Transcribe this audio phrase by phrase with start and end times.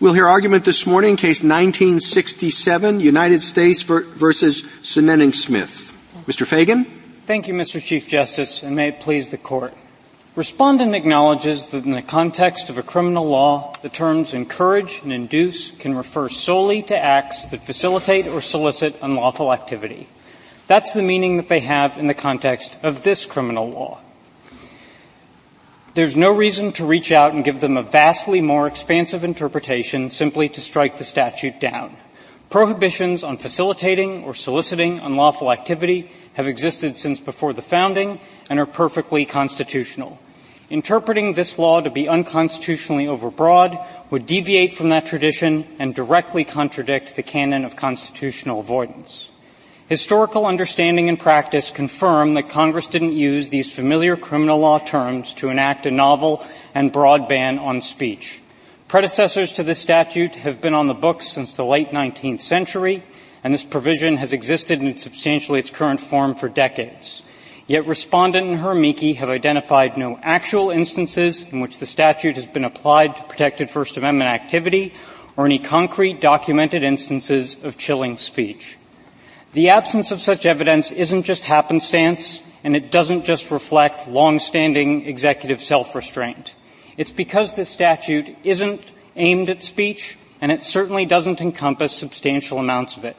[0.00, 5.92] We'll hear argument this morning, case 1967, United States versus Sineneng Smith.
[6.24, 6.46] Mr.
[6.46, 6.86] Feigin?
[7.26, 7.82] Thank you, Mr.
[7.82, 9.74] Chief Justice, and may it please the Court.
[10.36, 15.72] Respondent acknowledges that in the context of a criminal law, the terms encourage and induce
[15.72, 20.06] can refer solely to acts that facilitate or solicit unlawful activity.
[20.68, 24.00] That's the meaning that they have in the context of this criminal law.
[25.98, 30.48] There's no reason to reach out and give them a vastly more expansive interpretation simply
[30.50, 31.96] to strike the statute down.
[32.50, 38.64] Prohibitions on facilitating or soliciting unlawful activity have existed since before the founding and are
[38.64, 40.20] perfectly constitutional.
[40.70, 47.16] Interpreting this law to be unconstitutionally overbroad would deviate from that tradition and directly contradict
[47.16, 49.30] the canon of constitutional avoidance.
[49.88, 55.48] Historical understanding and practice confirm that Congress didn't use these familiar criminal law terms to
[55.48, 58.38] enact a novel and broad ban on speech.
[58.86, 63.02] Predecessors to this statute have been on the books since the late 19th century,
[63.42, 67.22] and this provision has existed in substantially its current form for decades.
[67.66, 72.46] Yet respondent and her amici have identified no actual instances in which the statute has
[72.46, 74.92] been applied to protected First Amendment activity
[75.34, 78.77] or any concrete documented instances of chilling speech.
[79.58, 85.60] The absence of such evidence isn't just happenstance, and it doesn't just reflect long-standing executive
[85.60, 86.54] self-restraint.
[86.96, 88.80] It's because the statute isn't
[89.16, 93.16] aimed at speech, and it certainly doesn't encompass substantial amounts of it.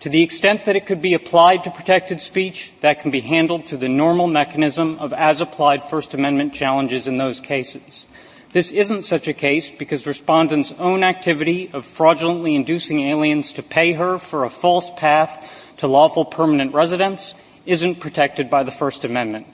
[0.00, 3.64] To the extent that it could be applied to protected speech, that can be handled
[3.64, 8.06] through the normal mechanism of as-applied First Amendment challenges in those cases.
[8.52, 13.92] This isn't such a case because respondents' own activity of fraudulently inducing aliens to pay
[13.94, 19.46] her for a false path to lawful permanent residence isn't protected by the First Amendment.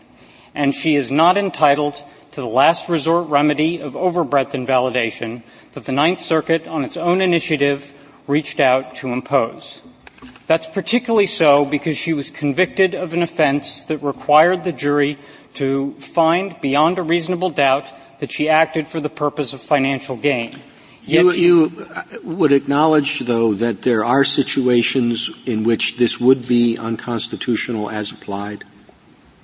[0.56, 5.92] And she is not entitled to the last resort remedy of overbreadth invalidation that the
[5.92, 7.92] Ninth Circuit on its own initiative
[8.26, 9.80] reached out to impose.
[10.48, 15.18] That's particularly so because she was convicted of an offense that required the jury
[15.54, 17.88] to find beyond a reasonable doubt
[18.18, 20.60] that she acted for the purpose of financial gain.
[21.06, 21.86] You, you,
[22.24, 28.64] would acknowledge, though, that there are situations in which this would be unconstitutional as applied?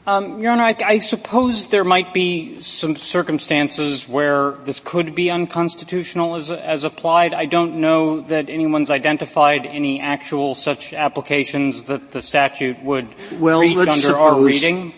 [0.04, 5.30] Um, Your Honor, I, I, suppose there might be some circumstances where this could be
[5.30, 7.34] unconstitutional as, as applied.
[7.34, 13.06] I don't know that anyone's identified any actual such applications that the statute would
[13.38, 14.92] well, reach under suppose, our reading.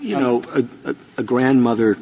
[0.00, 1.98] You um, know, a, a, a grandmother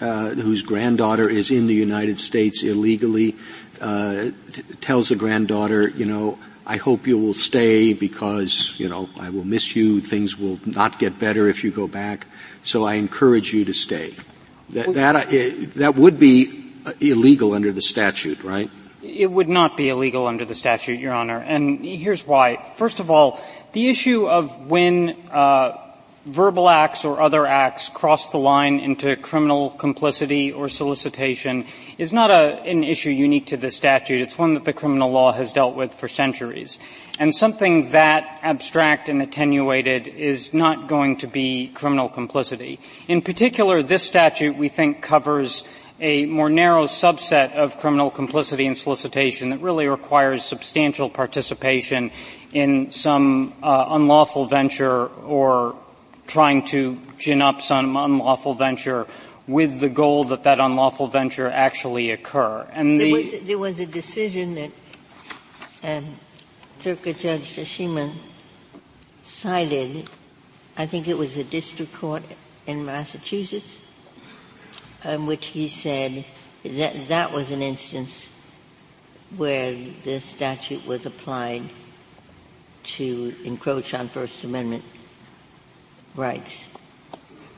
[0.00, 3.36] uh, whose granddaughter is in the United States illegally
[3.80, 9.08] uh, t- tells the granddaughter, you know, I hope you will stay because, you know,
[9.18, 10.00] I will miss you.
[10.00, 12.26] Things will not get better if you go back.
[12.62, 14.14] So I encourage you to stay.
[14.70, 18.70] That, that, uh, that would be illegal under the statute, right?
[19.02, 21.38] It would not be illegal under the statute, Your Honor.
[21.38, 22.62] And here's why.
[22.76, 23.40] First of all,
[23.72, 25.87] the issue of when, uh,
[26.28, 31.64] verbal acts or other acts cross the line into criminal complicity or solicitation
[31.96, 34.20] is not a, an issue unique to the statute.
[34.20, 36.78] It's one that the criminal law has dealt with for centuries.
[37.18, 42.78] And something that abstract and attenuated is not going to be criminal complicity.
[43.08, 45.64] In particular, this statute we think covers
[46.00, 52.12] a more narrow subset of criminal complicity and solicitation that really requires substantial participation
[52.52, 55.74] in some uh, unlawful venture or
[56.28, 59.06] trying to gin up some unlawful venture
[59.48, 62.68] with the goal that that unlawful venture actually occur.
[62.72, 64.70] And the, there, was, there was a decision that
[65.82, 66.16] um,
[66.80, 68.12] Circuit Judge Tashima
[69.22, 70.08] cited.
[70.76, 72.22] I think it was the district court
[72.66, 73.78] in Massachusetts,
[75.04, 76.26] in which he said
[76.62, 78.28] that that was an instance
[79.36, 79.74] where
[80.04, 81.62] the statute was applied
[82.82, 84.84] to encroach on First Amendment
[86.18, 86.66] rights.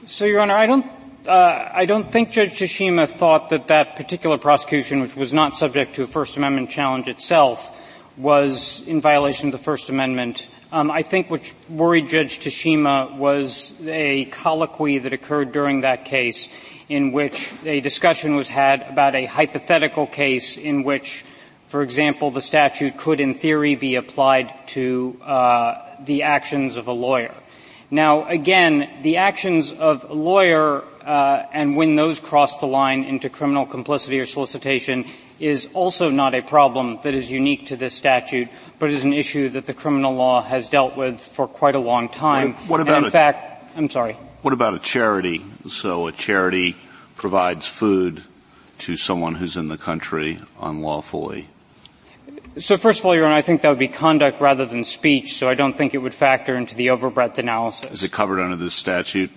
[0.04, 0.86] So, Your Honor, I don't
[1.26, 5.96] uh, I don't think Judge Tashima thought that that particular prosecution, which was not subject
[5.96, 7.76] to a First Amendment challenge itself,
[8.16, 10.48] was in violation of the First Amendment.
[10.72, 16.48] Um, I think what worried Judge Tashima was a colloquy that occurred during that case
[16.88, 21.24] in which a discussion was had about a hypothetical case in which,
[21.68, 25.74] for example, the statute could in theory be applied to uh,
[26.04, 27.34] the actions of a lawyer.
[27.90, 33.28] Now, again, the actions of a lawyer uh, and when those cross the line into
[33.28, 35.06] criminal complicity or solicitation
[35.40, 38.48] is also not a problem that is unique to this statute,
[38.78, 42.08] but is an issue that the criminal law has dealt with for quite a long
[42.08, 42.52] time.
[42.52, 44.12] What, what about and in a, fact, I'm sorry.
[44.42, 45.44] What about a charity?
[45.66, 46.76] So a charity
[47.16, 48.22] provides food
[48.78, 51.48] to someone who's in the country unlawfully?
[52.58, 55.36] So first of all, Your Honor, I think that would be conduct rather than speech,
[55.36, 57.92] so I don't think it would factor into the overbreadth analysis.
[57.92, 59.30] Is it covered under this statute?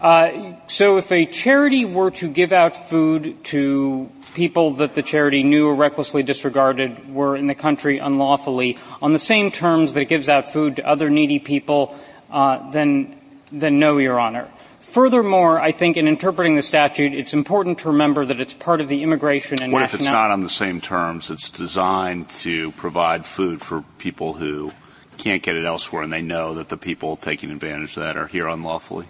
[0.00, 5.42] Uh, so if a charity were to give out food to people that the charity
[5.42, 10.08] knew or recklessly disregarded were in the country unlawfully on the same terms that it
[10.08, 11.98] gives out food to other needy people,
[12.30, 13.14] uh, then,
[13.52, 14.48] then no, Your Honor.
[14.88, 18.88] Furthermore, I think in interpreting the statute, it's important to remember that it's part of
[18.88, 21.30] the immigration and What if it's not on the same terms?
[21.30, 24.72] It's designed to provide food for people who
[25.18, 28.28] can't get it elsewhere and they know that the people taking advantage of that are
[28.28, 29.06] here unlawfully?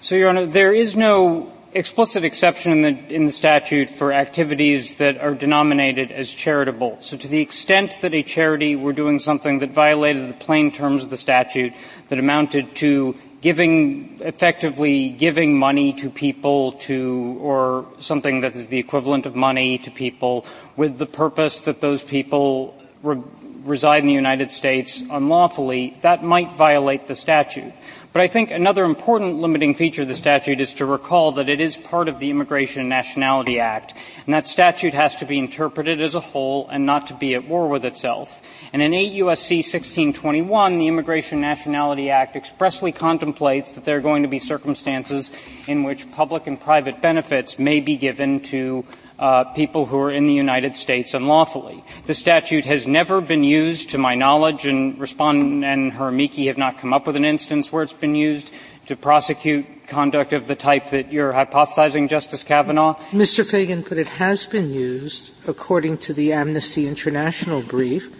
[0.00, 4.96] So, Your Honor, there is no explicit exception in the, in the statute for activities
[4.96, 6.98] that are denominated as charitable.
[7.00, 11.04] So to the extent that a charity were doing something that violated the plain terms
[11.04, 11.72] of the statute
[12.08, 18.78] that amounted to giving, effectively giving money to people to, or something that is the
[18.78, 20.44] equivalent of money to people
[20.76, 23.22] with the purpose that those people re-
[23.64, 27.72] reside in the United States unlawfully, that might violate the statute.
[28.12, 31.60] But I think another important limiting feature of the statute is to recall that it
[31.60, 33.94] is part of the Immigration and Nationality Act,
[34.26, 37.46] and that statute has to be interpreted as a whole and not to be at
[37.46, 38.42] war with itself.
[38.72, 39.56] And in 8 U.S.C.
[39.56, 45.30] 1621, the Immigration Nationality Act expressly contemplates that there are going to be circumstances
[45.66, 48.84] in which public and private benefits may be given to
[49.18, 51.84] uh, people who are in the United States unlawfully.
[52.06, 56.56] The statute has never been used, to my knowledge, and Respondent and her amici have
[56.56, 58.50] not come up with an instance where it's been used
[58.86, 62.94] to prosecute conduct of the type that you're hypothesizing, Justice Kavanaugh.
[63.10, 63.44] Mr.
[63.44, 68.10] Feigin, but it has been used, according to the Amnesty International brief,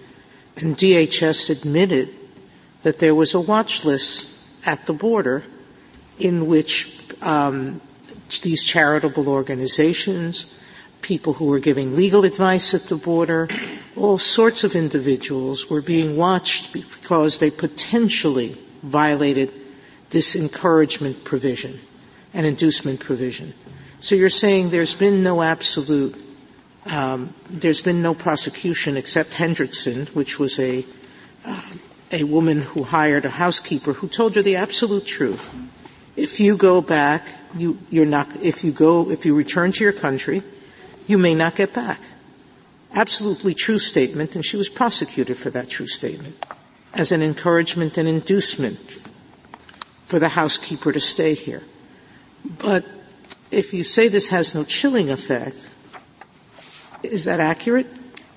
[0.60, 2.14] and DHS admitted
[2.82, 4.28] that there was a watch list
[4.64, 5.42] at the border
[6.18, 7.80] in which um,
[8.42, 10.46] these charitable organizations,
[11.02, 13.48] people who were giving legal advice at the border,
[13.96, 19.52] all sorts of individuals were being watched because they potentially violated
[20.10, 21.78] this encouragement provision
[22.32, 23.52] and inducement provision.
[23.98, 26.16] So you're saying there's been no absolute,
[26.90, 30.84] um, there's been no prosecution except Hendrickson, which was a
[31.44, 31.62] uh,
[32.12, 35.52] a woman who hired a housekeeper who told her the absolute truth.
[36.16, 37.26] If you go back,
[37.56, 38.34] you, you're not.
[38.42, 40.42] If you go, if you return to your country,
[41.06, 42.00] you may not get back.
[42.92, 46.44] Absolutely true statement, and she was prosecuted for that true statement
[46.92, 48.78] as an encouragement and inducement
[50.06, 51.62] for the housekeeper to stay here.
[52.58, 52.84] But
[53.52, 55.70] if you say this has no chilling effect,
[57.02, 57.86] is that accurate?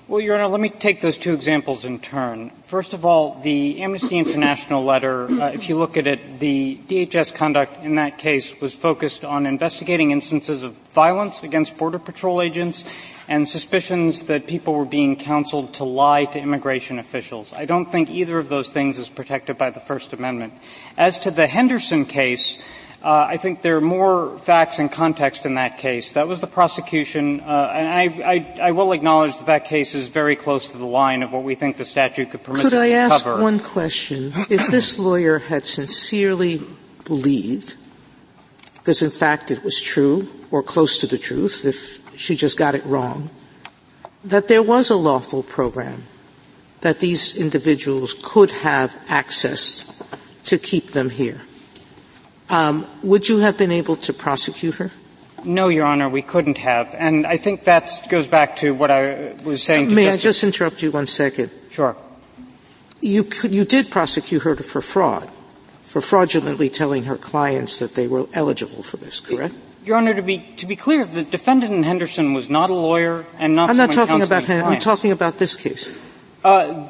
[0.06, 2.50] Well, Your Honor, let me take those two examples in turn.
[2.64, 7.34] First of all, the Amnesty International letter, uh, if you look at it, the DHS
[7.34, 12.84] conduct in that case was focused on investigating instances of violence against Border Patrol agents
[13.28, 17.54] and suspicions that people were being counseled to lie to immigration officials.
[17.54, 20.52] I don't think either of those things is protected by the First Amendment.
[20.98, 22.58] As to the Henderson case,
[23.04, 26.12] uh, I think there are more facts and context in that case.
[26.12, 30.08] That was the prosecution, uh, and I, I, I, will acknowledge that that case is
[30.08, 32.62] very close to the line of what we think the statute could permit.
[32.62, 33.42] Could I ask cover.
[33.42, 34.32] one question?
[34.48, 36.62] if this lawyer had sincerely
[37.04, 37.76] believed,
[38.76, 42.74] because in fact it was true or close to the truth, if she just got
[42.74, 43.28] it wrong,
[44.24, 46.04] that there was a lawful program
[46.80, 49.92] that these individuals could have access
[50.44, 51.42] to keep them here
[52.54, 54.90] um, would you have been able to prosecute her?
[55.44, 56.94] No, Your Honor, we couldn't have.
[56.94, 59.94] And I think that goes back to what I was saying.
[59.94, 60.20] May Justice.
[60.20, 61.50] I just interrupt you one second?
[61.70, 61.96] Sure.
[63.00, 65.28] You, you did prosecute her for fraud,
[65.84, 69.54] for fraudulently telling her clients that they were eligible for this, correct?
[69.84, 73.26] Your Honor, to be to be clear, the defendant in Henderson was not a lawyer
[73.38, 73.68] and not.
[73.68, 74.44] I'm not talking about.
[74.44, 74.66] Clients.
[74.66, 75.92] I'm talking about this case.
[76.42, 76.88] Uh,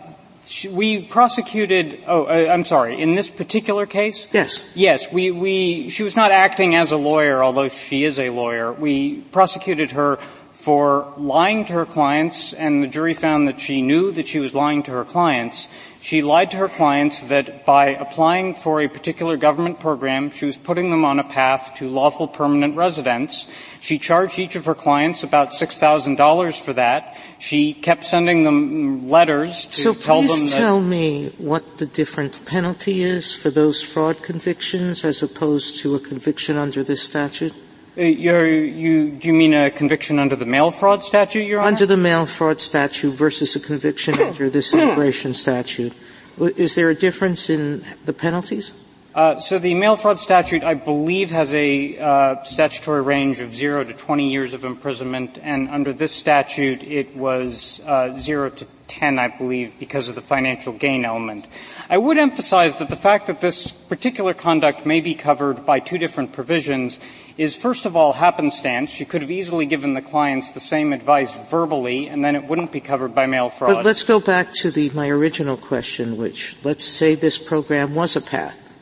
[0.71, 4.27] we prosecuted, oh, uh, I'm sorry, in this particular case?
[4.33, 4.65] Yes.
[4.75, 8.73] Yes, we, we, she was not acting as a lawyer, although she is a lawyer.
[8.73, 10.19] We prosecuted her
[10.65, 14.55] for lying to her clients, and the jury found that she knew that she was
[14.55, 15.69] lying to her clients,
[16.01, 20.57] she lied to her clients that by applying for a particular government program, she was
[20.57, 23.47] putting them on a path to lawful permanent residence.
[23.81, 27.17] She charged each of her clients about $6,000 for that.
[27.39, 30.37] She kept sending them letters to so tell them that...
[30.37, 35.95] please tell me what the different penalty is for those fraud convictions as opposed to
[35.95, 37.55] a conviction under this statute?
[37.97, 41.69] Uh, you, do you mean a conviction under the mail fraud statute, Your Honor?
[41.69, 45.93] Under the mail fraud statute versus a conviction under this immigration statute.
[46.39, 48.73] Is there a difference in the penalties?
[49.15, 53.85] Uh, so the mail fraud statute, I believe, has a uh, statutory range of zero
[53.85, 59.21] to 20 years of imprisonment, and under this statute, it was uh, zero to 10,
[59.21, 61.47] I believe, because of the financial gain element.
[61.89, 65.99] I would emphasize that the fact that this particular conduct may be covered by two
[65.99, 66.99] different provisions
[67.37, 68.91] is first of all happenstance.
[68.91, 72.73] She could have easily given the clients the same advice verbally and then it wouldn't
[72.73, 73.75] be covered by mail fraud.
[73.75, 78.17] But let's go back to the, my original question, which let's say this program was
[78.17, 78.73] a path,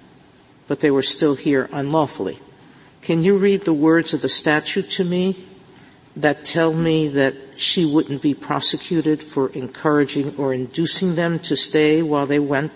[0.68, 2.38] but they were still here unlawfully.
[3.00, 5.44] Can you read the words of the statute to me
[6.14, 12.02] that tell me that she wouldn't be prosecuted for encouraging or inducing them to stay
[12.02, 12.71] while they went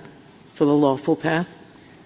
[0.57, 1.47] for the lawful path?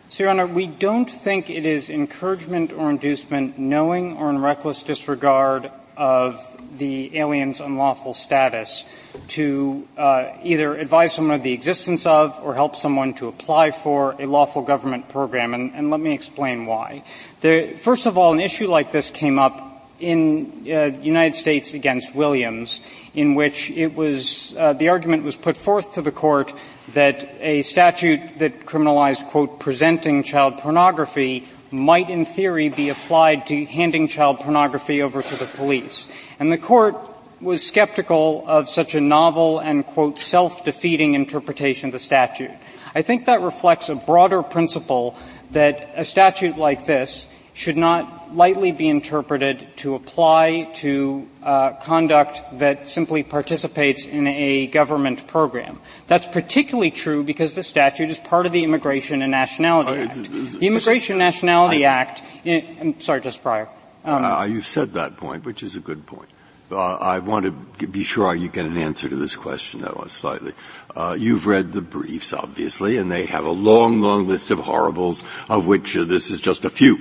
[0.09, 4.83] So, Your Honor, we don't think it is encouragement or inducement, knowing or in reckless
[4.83, 6.45] disregard of
[6.76, 8.85] the alien's unlawful status
[9.28, 14.16] to uh, either advise someone of the existence of or help someone to apply for
[14.19, 15.54] a lawful government program.
[15.54, 17.04] And, and let me explain why.
[17.40, 22.80] First of all, an issue like this came up in uh, United States against Williams,
[23.14, 26.52] in which it was uh, the argument was put forth to the court
[26.94, 33.64] that a statute that criminalized quote presenting child pornography might in theory be applied to
[33.64, 36.09] handing child pornography over to the police.
[36.38, 36.97] And the court
[37.40, 42.50] was skeptical of such a novel and quote self-defeating interpretation of the statute.
[42.94, 45.16] I think that reflects a broader principle
[45.52, 52.42] that a statute like this should not lightly be interpreted to apply to uh, conduct
[52.58, 55.80] that simply participates in a government program.
[56.06, 60.14] That's particularly true because the statute is part of the Immigration and Nationality Act.
[60.14, 62.22] The Immigration and Nationality Act.
[62.44, 63.68] I'm sorry, Justice Breyer.
[64.04, 66.28] Um, uh, you said that point, which is a good point.
[66.72, 67.46] Uh, I want
[67.78, 70.52] to be sure you get an answer to this question, though, slightly.
[70.94, 75.25] Uh, you've read the briefs, obviously, and they have a long, long list of horribles,
[75.49, 76.96] of which uh, this is just a few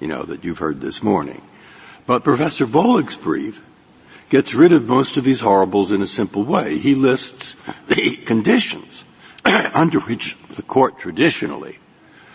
[0.00, 1.42] you know, that you've heard this morning.
[2.06, 3.62] But Professor Volokh's brief
[4.28, 6.78] gets rid of most of these horribles in a simple way.
[6.78, 9.04] He lists the conditions
[9.44, 11.78] under which the court traditionally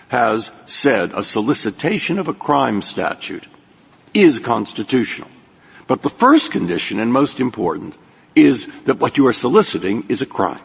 [0.10, 3.48] has said a solicitation of a crime statute
[4.14, 5.30] is constitutional.
[5.88, 7.96] But the first condition and most important
[8.36, 10.62] is that what you are soliciting is a crime.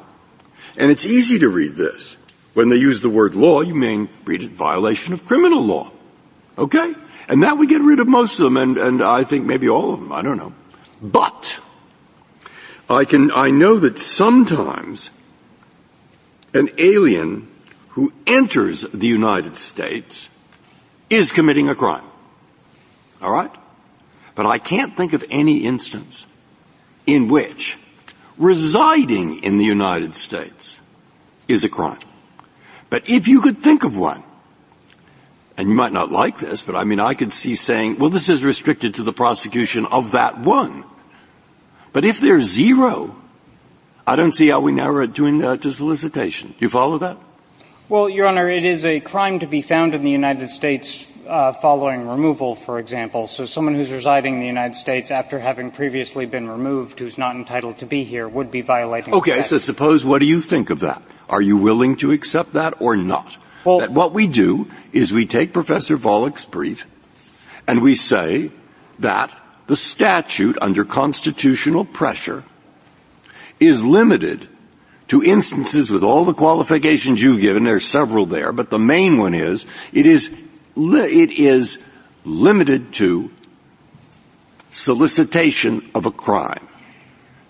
[0.77, 2.17] And it's easy to read this.
[2.55, 5.91] When they use the word law, you mean read it violation of criminal law.
[6.59, 6.95] Okay?
[7.29, 9.93] And that would get rid of most of them, and, and I think maybe all
[9.93, 10.55] of them, I don't know.
[11.03, 11.61] But,
[12.89, 15.11] I can, I know that sometimes
[16.55, 17.49] an alien
[17.91, 20.29] who enters the United States
[21.11, 22.05] is committing a crime.
[23.23, 23.51] Alright?
[24.35, 26.27] But I can't think of any instance
[27.07, 27.79] in which
[28.37, 30.81] residing in the United States
[31.49, 31.99] is a crime.
[32.91, 34.23] But if you could think of one,
[35.57, 38.29] and you might not like this, but I mean, I could see saying, well, this
[38.29, 40.85] is restricted to the prosecution of that one.
[41.93, 43.17] But if there's zero,
[44.07, 46.51] I don't see how we narrow it to, uh, to solicitation.
[46.51, 47.17] Do you follow that?
[47.89, 51.53] Well, Your Honor, it is a crime to be found in the United States uh,
[51.53, 53.27] following removal, for example.
[53.27, 57.37] So someone who's residing in the United States after having previously been removed who's not
[57.37, 60.81] entitled to be here would be violating Okay, so suppose what do you think of
[60.81, 61.03] that?
[61.29, 63.37] Are you willing to accept that or not?
[63.67, 66.87] Well, that what we do is we take Professor Volokh's brief
[67.67, 68.53] and we say
[69.01, 72.45] that the statute under constitutional pressure
[73.59, 74.49] is limited
[75.09, 77.65] to instances with all the qualifications you've given.
[77.65, 80.31] There are several there, but the main one is it is
[80.77, 81.83] it is
[82.25, 83.31] limited to
[84.71, 86.69] solicitation of a crime.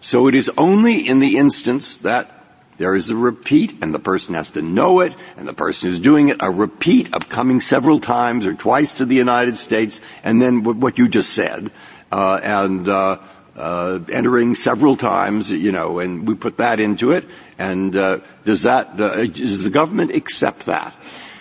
[0.01, 2.36] So it is only in the instance that
[2.79, 6.01] there is a repeat and the person has to know it and the person who's
[6.01, 10.41] doing it, a repeat of coming several times or twice to the United States and
[10.41, 11.71] then what you just said,
[12.13, 13.19] uh, and, uh,
[13.57, 17.25] uh, entering several times, you know, and we put that into it.
[17.59, 20.95] And uh, does that uh, does the government accept that?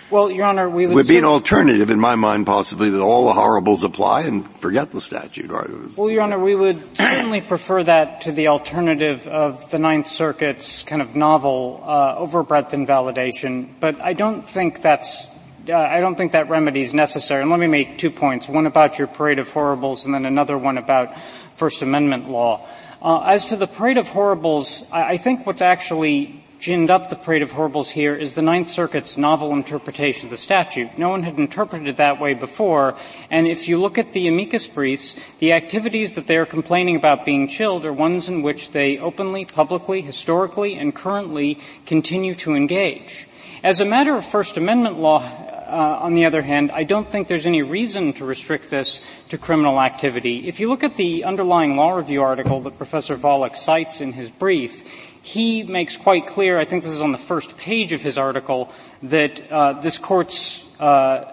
[0.08, 3.26] Well, Your Honor, we would, would be an alternative in my mind, possibly that all
[3.26, 5.50] the horribles apply and forget the statute.
[5.50, 5.68] Right?
[5.96, 10.84] Well, Your Honor, we would certainly prefer that to the alternative of the Ninth Circuit's
[10.84, 13.74] kind of novel uh, overbreadth invalidation.
[13.80, 15.28] But I don't think that's
[15.68, 17.42] uh, I don't think that remedy is necessary.
[17.42, 20.56] And let me make two points: one about your parade of horribles, and then another
[20.56, 21.18] one about
[21.56, 22.64] First Amendment law.
[23.02, 27.16] Uh, as to the parade of horribles, I, I think what's actually ginned up the
[27.16, 30.98] parade of horribles here is the Ninth Circuit's novel interpretation of the statute.
[30.98, 32.96] No one had interpreted it that way before,
[33.30, 37.24] and if you look at the amicus briefs, the activities that they are complaining about
[37.24, 43.28] being chilled are ones in which they openly, publicly, historically, and currently continue to engage.
[43.62, 45.22] As a matter of First Amendment law,
[45.66, 49.38] uh, on the other hand, I don't think there's any reason to restrict this to
[49.38, 50.46] criminal activity.
[50.46, 54.30] If you look at the underlying law review article that Professor Volokh cites in his
[54.30, 58.16] brief, he makes quite clear, I think this is on the first page of his
[58.16, 58.70] article,
[59.02, 61.24] that uh, this court's uh,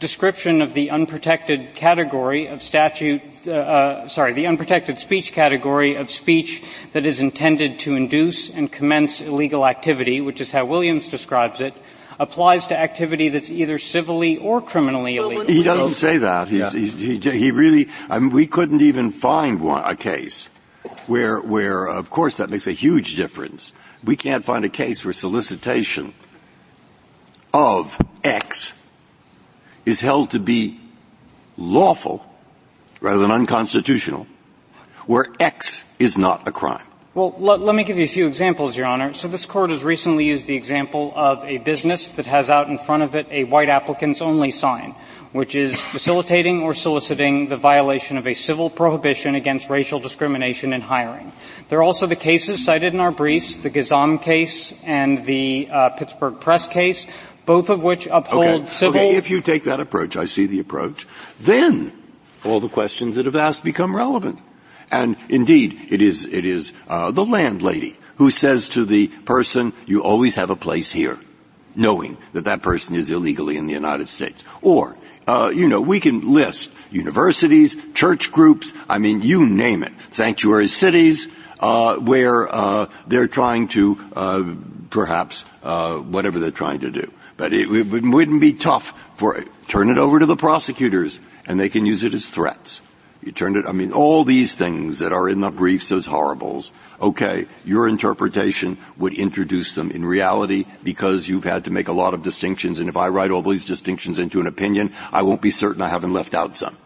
[0.00, 6.10] description of the unprotected category of statute, uh, uh, sorry, the unprotected speech category of
[6.10, 6.60] speech
[6.92, 11.72] that is intended to induce and commence illegal activity, which is how Williams describes it,
[12.18, 15.46] applies to activity that's either civilly or criminally illegal.
[15.46, 16.50] He doesn't say that.
[16.50, 16.68] Yeah.
[16.68, 20.48] He, he, really, I mean, we couldn't even find one, a case
[21.06, 23.72] where, where, of course, that makes a huge difference.
[24.04, 26.14] We can't find a case where solicitation
[27.52, 28.72] of X
[29.84, 30.80] is held to be
[31.56, 32.24] lawful
[33.00, 34.26] rather than unconstitutional,
[35.06, 36.86] where X is not a crime.
[37.12, 39.14] Well, let, let, me give you a few examples, Your Honor.
[39.14, 42.78] So this court has recently used the example of a business that has out in
[42.78, 44.94] front of it a white applicants only sign,
[45.32, 50.80] which is facilitating or soliciting the violation of a civil prohibition against racial discrimination in
[50.80, 51.32] hiring.
[51.68, 55.90] There are also the cases cited in our briefs, the Gazam case and the uh,
[55.90, 57.06] Pittsburgh Press case,
[57.46, 58.66] both of which uphold okay.
[58.66, 59.00] civil.
[59.00, 61.06] Okay, if you take that approach, I see the approach,
[61.38, 61.92] then
[62.44, 64.40] all the questions that have asked become relevant.
[64.90, 70.02] And indeed, it is, it is uh, the landlady who says to the person, you
[70.02, 71.18] always have a place here,
[71.76, 74.44] knowing that that person is illegally in the United States.
[74.60, 74.96] Or,
[75.30, 80.66] uh, you know, we can list universities, church groups, I mean, you name it, sanctuary
[80.66, 81.28] cities,
[81.60, 84.54] uh, where uh, they're trying to uh,
[84.90, 87.12] perhaps uh, whatever they're trying to do.
[87.36, 91.68] But it, it wouldn't be tough for turn it over to the prosecutors, and they
[91.68, 92.82] can use it as threats.
[93.22, 96.72] You turned it, I mean, all these things that are in the briefs as horribles,
[97.02, 102.14] okay, your interpretation would introduce them in reality because you've had to make a lot
[102.14, 105.50] of distinctions, and if I write all these distinctions into an opinion, I won't be
[105.50, 106.76] certain I haven't left out some.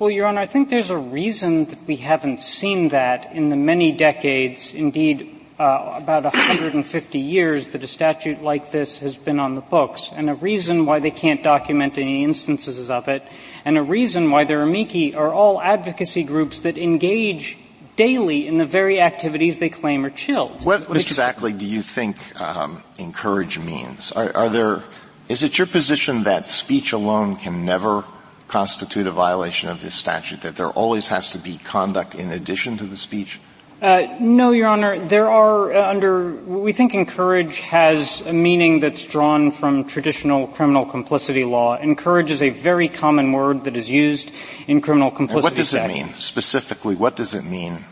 [0.00, 3.56] Well, Your Honor, I think there's a reason that we haven't seen that in the
[3.56, 9.54] many decades, indeed uh, about 150 years that a statute like this has been on
[9.54, 13.22] the books, and a reason why they can't document any instances of it,
[13.64, 17.56] and a reason why their amici are all advocacy groups that engage
[17.96, 20.64] daily in the very activities they claim are chilled.
[20.64, 24.10] What, what exactly do you think um, encourage means?
[24.12, 24.82] Are, are there?
[25.28, 28.04] Is it your position that speech alone can never
[28.48, 30.42] constitute a violation of this statute?
[30.42, 33.38] That there always has to be conduct in addition to the speech?
[33.82, 34.98] Uh, no, Your Honor.
[34.98, 40.86] There are uh, under we think encourage has a meaning that's drawn from traditional criminal
[40.86, 41.76] complicity law.
[41.76, 44.30] Encourage is a very common word that is used
[44.68, 45.48] in criminal complicity.
[45.48, 46.94] And what does it mean specifically?
[46.94, 47.84] What does it mean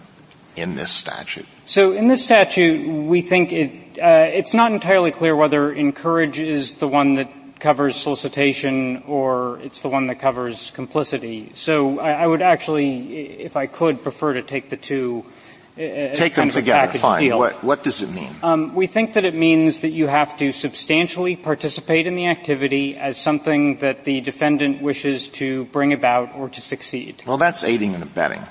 [0.55, 1.47] in this statute?
[1.65, 6.77] So, in this statute, we think it uh, it's not entirely clear whether encourage is
[6.77, 11.51] the one that covers solicitation or it's the one that covers complicity.
[11.55, 15.25] So, I, I would actually, if I could, prefer to take the two
[15.77, 16.99] Take them together.
[16.99, 17.35] Fine.
[17.37, 18.31] What, what, does it mean?
[18.43, 22.97] Um, we think that it means that you have to substantially participate in the activity
[22.97, 27.23] as something that the defendant wishes to bring about or to succeed.
[27.27, 28.43] Well, that's aiding and abetting.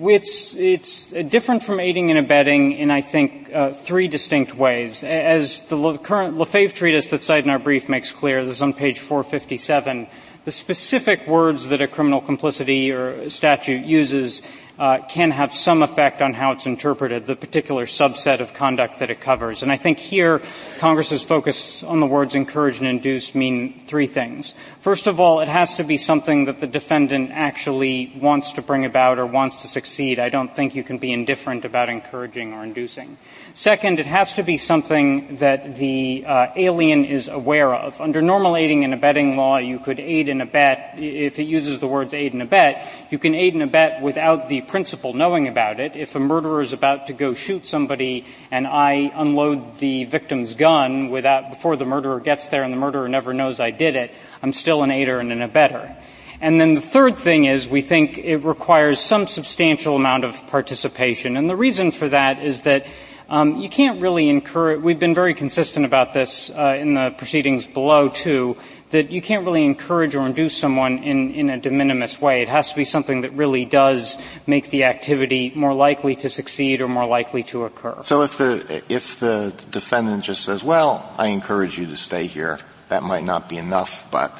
[0.00, 5.04] It's, it's different from aiding and abetting in, I think, uh, three distinct ways.
[5.04, 8.72] As the current LaFave treatise that's cited in our brief makes clear, this is on
[8.72, 10.08] page 457,
[10.44, 14.42] the specific words that a criminal complicity or statute uses
[14.78, 19.10] uh, can have some effect on how it's interpreted, the particular subset of conduct that
[19.10, 19.62] it covers.
[19.62, 20.42] And I think here
[20.78, 24.54] Congress's focus on the words encourage and induce mean three things.
[24.80, 28.84] First of all, it has to be something that the defendant actually wants to bring
[28.84, 30.18] about or wants to succeed.
[30.18, 33.16] I don't think you can be indifferent about encouraging or inducing.
[33.52, 38.00] Second, it has to be something that the uh, alien is aware of.
[38.00, 41.86] Under normal aiding and abetting law, you could aid and abet, if it uses the
[41.86, 45.96] words aid and abet, you can aid and abet without the principal knowing about it.
[45.96, 51.10] If a murderer is about to go shoot somebody and I unload the victim's gun
[51.10, 54.52] without, before the murderer gets there and the murderer never knows I did it, I'm
[54.52, 55.96] still an aider and an abettor.
[56.40, 61.36] And then the third thing is we think it requires some substantial amount of participation.
[61.36, 62.86] And the reason for that is that
[63.28, 64.82] um, you can't really encourage.
[64.82, 68.58] We've been very consistent about this uh, in the proceedings below too
[68.90, 72.42] that you can't really encourage or induce someone in, in a de minimis way.
[72.42, 74.16] It has to be something that really does
[74.46, 77.96] make the activity more likely to succeed or more likely to occur.
[78.02, 82.58] So if the, if the defendant just says, well, I encourage you to stay here,
[82.88, 84.36] that might not be enough, but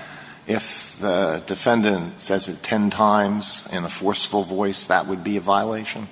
[0.47, 5.41] if the defendant says it ten times in a forceful voice, that would be a
[5.41, 6.07] violation?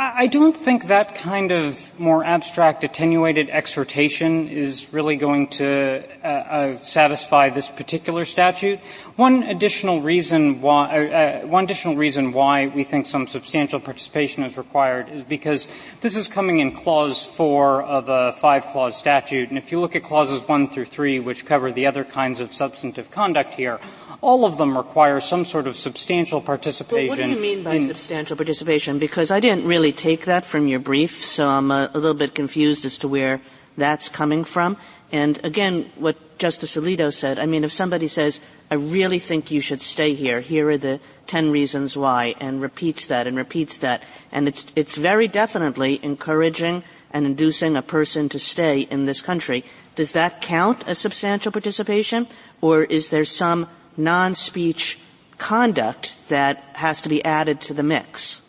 [0.00, 6.26] I don't think that kind of more abstract, attenuated exhortation is really going to uh,
[6.28, 8.78] uh, satisfy this particular statute.
[9.16, 14.44] One additional reason why, uh, uh, one additional reason why we think some substantial participation
[14.44, 15.66] is required is because
[16.00, 20.04] this is coming in clause four of a five-clause statute, and if you look at
[20.04, 23.80] clauses one through three, which cover the other kinds of substantive conduct here,
[24.20, 27.08] all of them require some sort of substantial participation.
[27.08, 28.98] Well, what do you mean by in, substantial participation?
[28.98, 32.34] Because I didn't really take that from your brief, so I'm a, a, little bit
[32.34, 33.40] confused as to where
[33.76, 34.76] that's coming from.
[35.12, 39.60] And again, what Justice Alito said, I mean, if somebody says, I really think you
[39.60, 44.02] should stay here, here are the 10 reasons why, and repeats that and repeats that,
[44.32, 49.64] and it's, it's very definitely encouraging and inducing a person to stay in this country.
[49.94, 52.28] Does that count as substantial participation?
[52.60, 53.68] Or is there some
[53.98, 54.98] non-speech
[55.36, 58.40] conduct that has to be added to the mix?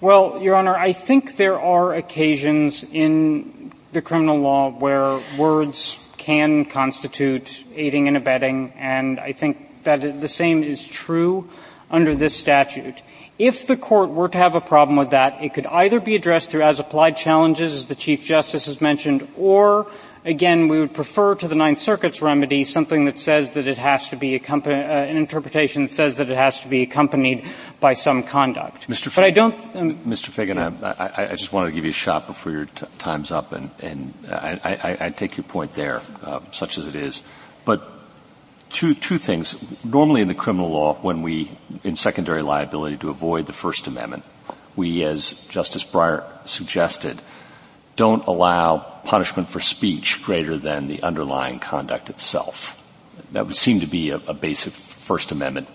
[0.00, 6.64] Well, Your Honor, I think there are occasions in the criminal law where words can
[6.66, 11.48] constitute aiding and abetting, and I think that the same is true
[11.90, 13.02] under this statute.
[13.38, 16.50] If the court were to have a problem with that, it could either be addressed
[16.50, 19.90] through as applied challenges, as the Chief Justice has mentioned, or
[20.24, 24.08] Again, we would prefer to the Ninth Circuit's remedy something that says that it has
[24.10, 27.46] to be uh, an interpretation that says that it has to be accompanied
[27.80, 28.88] by some conduct.
[28.88, 29.14] Mr.
[29.14, 29.54] But I don't.
[29.76, 30.30] Um, Mr.
[30.30, 33.30] Feigin, I, I, I, just wanted to give you a shot before your t- time's
[33.30, 37.22] up, and, and I, I, take your point there, uh, such as it is.
[37.64, 37.88] But
[38.70, 39.56] two two things.
[39.84, 41.50] Normally, in the criminal law, when we
[41.84, 44.24] in secondary liability to avoid the First Amendment,
[44.76, 47.20] we, as Justice Breyer suggested,
[47.98, 52.80] don't allow punishment for speech greater than the underlying conduct itself.
[53.32, 55.66] That would seem to be a, a basic First Amendment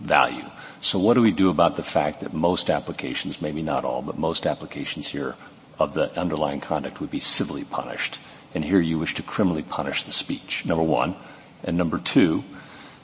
[0.00, 0.44] value.
[0.80, 4.18] So what do we do about the fact that most applications, maybe not all, but
[4.18, 5.36] most applications here
[5.78, 8.18] of the underlying conduct would be civilly punished,
[8.54, 11.14] and here you wish to criminally punish the speech, number one.
[11.62, 12.42] And number two,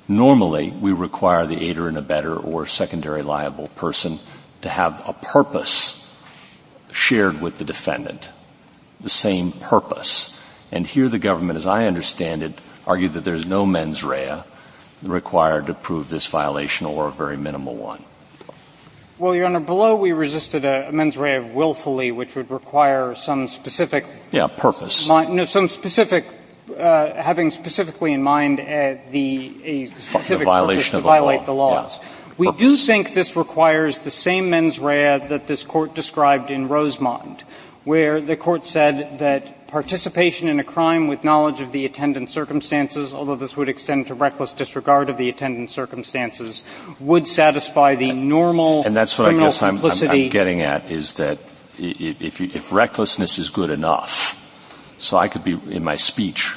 [0.08, 4.18] normally we require the aider and abettor or secondary liable person
[4.62, 6.00] to have a purpose
[6.90, 8.30] shared with the defendant
[9.04, 10.36] the same purpose.
[10.72, 14.42] And here the government, as I understand it, argued that there's no mens rea
[15.02, 18.02] required to prove this violation or a very minimal one.
[19.18, 23.46] Well, Your Honor, below we resisted a, mens rea of willfully, which would require some
[23.46, 24.06] specific.
[24.32, 25.06] Yeah, purpose.
[25.06, 26.24] no, some specific,
[26.76, 31.46] uh, having specifically in mind uh, the a specific the violation purpose to violate law.
[31.46, 31.98] the laws.
[32.02, 32.08] Yeah.
[32.36, 37.44] We do think this requires the same mens rea that this court described in Rosemond,
[37.84, 43.12] where the court said that participation in a crime with knowledge of the attendant circumstances,
[43.12, 46.64] although this would extend to reckless disregard of the attendant circumstances,
[47.00, 51.14] would satisfy the normal and that's what I guess I'm, I'm, I'm, getting at is
[51.14, 51.38] that
[51.78, 54.40] if, you, if, recklessness is good enough,
[54.98, 56.56] so I could be in my speech,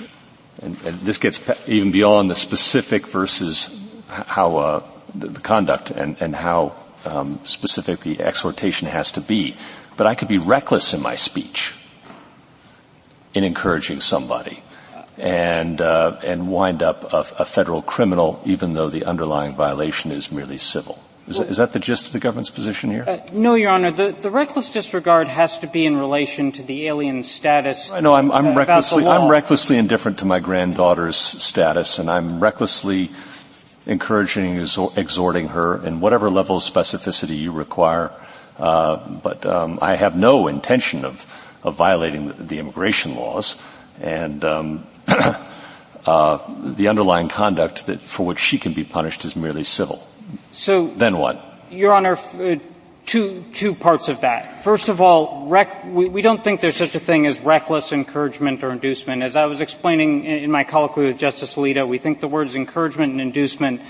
[0.61, 3.75] and, and this gets even beyond the specific versus
[4.07, 4.83] how uh,
[5.15, 9.55] the, the, conduct and, and how um, specific the exhortation has to be
[9.97, 11.75] but I could be reckless in my speech
[13.33, 14.63] in encouraging somebody
[15.17, 20.31] and uh, and wind up a, a, federal criminal, even though the underlying violation is
[20.31, 21.03] merely civil.
[21.27, 23.03] Is, well, that, is that the gist of the government's position here?
[23.07, 23.91] Uh, no, Your Honor.
[23.91, 27.91] The, the, reckless disregard has to be in relation to the alien status.
[27.91, 28.13] I know.
[28.13, 29.07] I'm, I'm uh, recklessly.
[29.07, 33.09] I'm recklessly indifferent to my granddaughter's status, and I'm recklessly
[33.87, 38.11] encouraging, exhorting her, in whatever level of specificity you require
[38.57, 41.25] but um, I have no intention of,
[41.63, 43.61] of violating the, the immigration laws,
[44.01, 49.63] and um, uh, the underlying conduct that, for which she can be punished is merely
[49.63, 50.07] civil.
[50.51, 51.43] So then what?
[51.69, 52.55] Your Honor, uh,
[53.05, 54.61] two two parts of that.
[54.63, 58.63] First of all, rec- we, we, don't think there's such a thing as reckless encouragement
[58.63, 59.23] or inducement.
[59.23, 62.55] As I was explaining in, in my colloquy with Justice Alito, we think the words
[62.55, 63.81] encouragement and inducement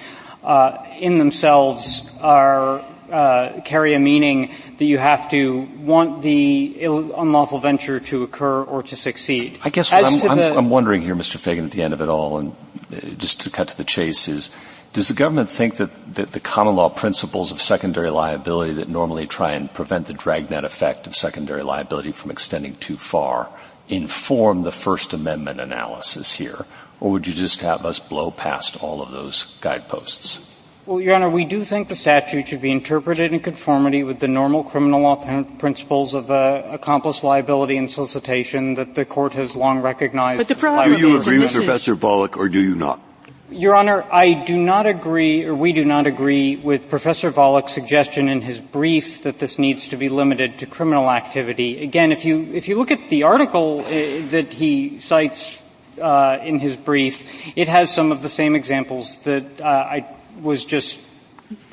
[0.44, 7.60] uh, in themselves are uh, carry a meaning that you have to want the unlawful
[7.60, 9.60] venture to occur or to succeed.
[9.64, 11.38] I guess what I'm, I'm, I'm, wondering here, Mr.
[11.38, 12.56] Feigin, at the end of it all, and
[12.92, 14.50] uh, just to cut to the chase, is
[14.94, 19.28] does the government think that, that the common law principles of secondary liability that normally
[19.28, 23.50] try and prevent the dragnet effect of secondary liability from extending too far
[23.90, 26.66] inform the First Amendment analysis here?
[27.00, 30.57] Or would you just have us blow past all of those guideposts?
[30.88, 34.30] Well, Your Honor, we do think the statute should be interpreted in conformity with the
[34.30, 35.18] normal criminal law
[35.58, 40.38] principles of uh, accomplice liability and solicitation that the court has long recognized.
[40.38, 43.02] But the problem do you agree with Professor Volokh, or do you not?
[43.52, 48.30] Your Honor, I do not agree, or we do not agree, with Professor Volokh's suggestion
[48.30, 51.84] in his brief that this needs to be limited to criminal activity.
[51.84, 55.62] Again, if you if you look at the article uh, that he cites
[56.02, 60.08] uh, in his brief, it has some of the same examples that uh, I
[60.42, 61.00] was just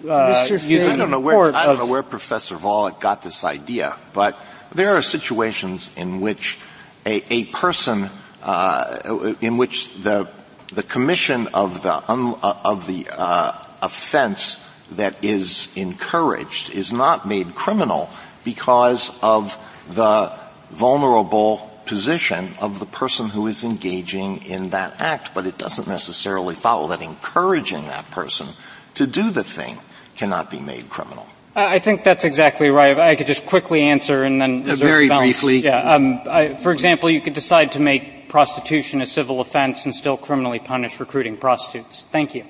[0.09, 0.93] uh, using.
[0.93, 4.39] I don't know where I don't know where Professor Volokh got this idea, but
[4.75, 6.59] there are situations in which
[7.07, 8.11] a, a person
[8.43, 10.29] uh, in which the
[10.73, 14.61] the commission of the un, uh, of the uh, offense
[14.93, 18.11] that is encouraged is not made criminal
[18.45, 19.57] because of
[19.91, 20.33] the
[20.71, 26.55] vulnerable position of the person who is engaging in that act, but it doesn't necessarily
[26.55, 28.49] follow that encouraging that person
[28.95, 29.79] to do the thing
[30.17, 31.27] cannot be made criminal.
[31.57, 32.99] I think that's exactly right.
[32.99, 35.41] I could just quickly answer and then uh, very balance.
[35.41, 35.65] briefly.
[35.65, 35.95] Yeah.
[35.95, 40.17] Um, I, for example, you could decide to make prostitution a civil offense and still
[40.17, 42.05] criminally punish recruiting prostitutes.
[42.11, 42.45] Thank you.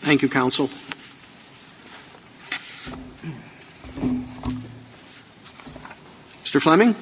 [0.00, 0.68] Thank you, counsel.
[6.44, 6.60] Mr.
[6.60, 6.94] Fleming?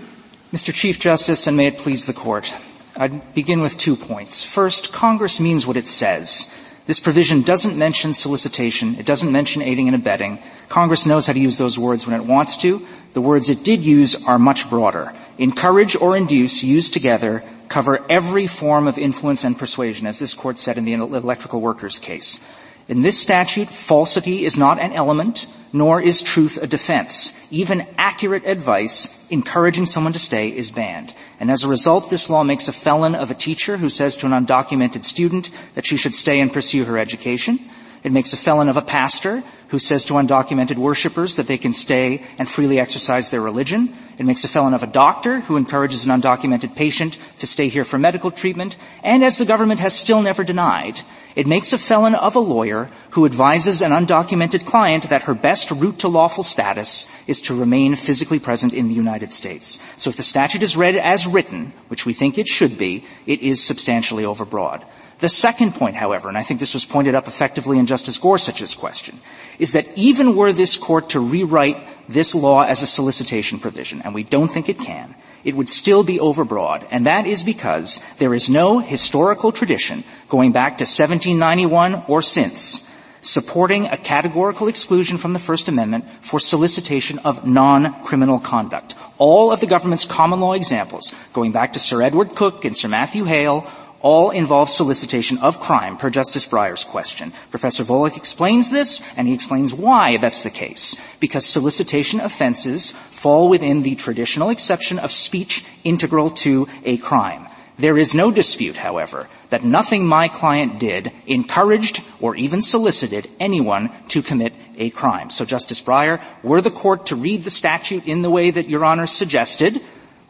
[0.52, 0.72] Mr.
[0.72, 2.54] Chief Justice, and may it please the Court.
[2.96, 4.42] I'd begin with two points.
[4.42, 6.50] First, Congress means what it says.
[6.87, 8.96] This provision doesn't mention solicitation.
[8.98, 10.38] It doesn't mention aiding and abetting.
[10.70, 12.87] Congress knows how to use those words when it wants to.
[13.12, 15.12] The words it did use are much broader.
[15.37, 20.58] Encourage or induce used together cover every form of influence and persuasion, as this court
[20.58, 22.42] said in the electrical workers case.
[22.88, 27.38] In this statute, falsity is not an element, nor is truth a defense.
[27.50, 31.14] Even accurate advice encouraging someone to stay is banned.
[31.40, 34.26] And as a result, this law makes a felon of a teacher who says to
[34.26, 37.61] an undocumented student that she should stay and pursue her education.
[38.02, 41.72] It makes a felon of a pastor who says to undocumented worshippers that they can
[41.72, 43.94] stay and freely exercise their religion.
[44.18, 47.85] It makes a felon of a doctor who encourages an undocumented patient to stay here
[47.85, 48.76] for medical treatment.
[49.04, 51.00] And as the government has still never denied,
[51.37, 55.70] it makes a felon of a lawyer who advises an undocumented client that her best
[55.70, 59.78] route to lawful status is to remain physically present in the United States.
[59.96, 63.40] So if the statute is read as written, which we think it should be, it
[63.40, 64.83] is substantially overbroad.
[65.18, 68.76] The second point, however, and I think this was pointed up effectively in Justice Gorsuch's
[68.76, 69.18] question,
[69.59, 74.14] is that even were this court to rewrite this law as a solicitation provision, and
[74.14, 78.33] we don't think it can, it would still be overbroad, and that is because there
[78.33, 82.88] is no historical tradition going back to 1791 or since
[83.20, 88.94] supporting a categorical exclusion from the First Amendment for solicitation of non-criminal conduct.
[89.18, 92.87] All of the government's common law examples, going back to Sir Edward Coke and Sir
[92.87, 93.66] Matthew Hale,
[94.00, 97.32] all involve solicitation of crime, per Justice Breyer's question.
[97.50, 100.96] Professor Volokh explains this, and he explains why that's the case.
[101.20, 107.46] Because solicitation offenses fall within the traditional exception of speech integral to a crime.
[107.78, 113.90] There is no dispute, however, that nothing my client did encouraged or even solicited anyone
[114.08, 115.30] to commit a crime.
[115.30, 118.84] So Justice Breyer, were the court to read the statute in the way that Your
[118.84, 119.80] Honor suggested,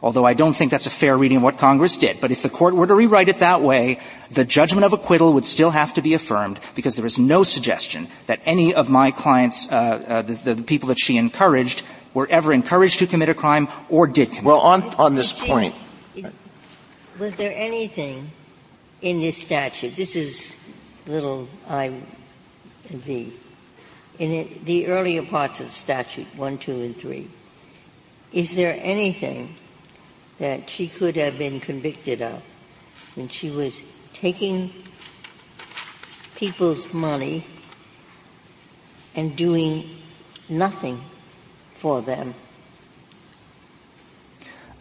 [0.01, 2.21] although I don't think that's a fair reading of what Congress did.
[2.21, 3.99] But if the court were to rewrite it that way,
[4.31, 8.07] the judgment of acquittal would still have to be affirmed because there is no suggestion
[8.27, 11.83] that any of my clients, uh, uh, the, the, people that she encouraged,
[12.13, 14.45] were ever encouraged to commit a crime or did commit.
[14.45, 15.75] Well, on on this point,
[17.19, 18.31] was there anything
[19.01, 19.95] in this statute?
[19.95, 20.51] This is
[21.05, 21.93] little I
[22.87, 23.33] V.
[24.17, 27.29] In it, the earlier parts of the statute, one, two, and three,
[28.33, 29.55] is there anything
[30.39, 32.41] that she could have been convicted of
[33.15, 33.81] when she was
[34.13, 34.71] taking
[36.35, 37.45] people's money
[39.15, 39.89] and doing
[40.47, 41.01] nothing
[41.75, 42.33] for them.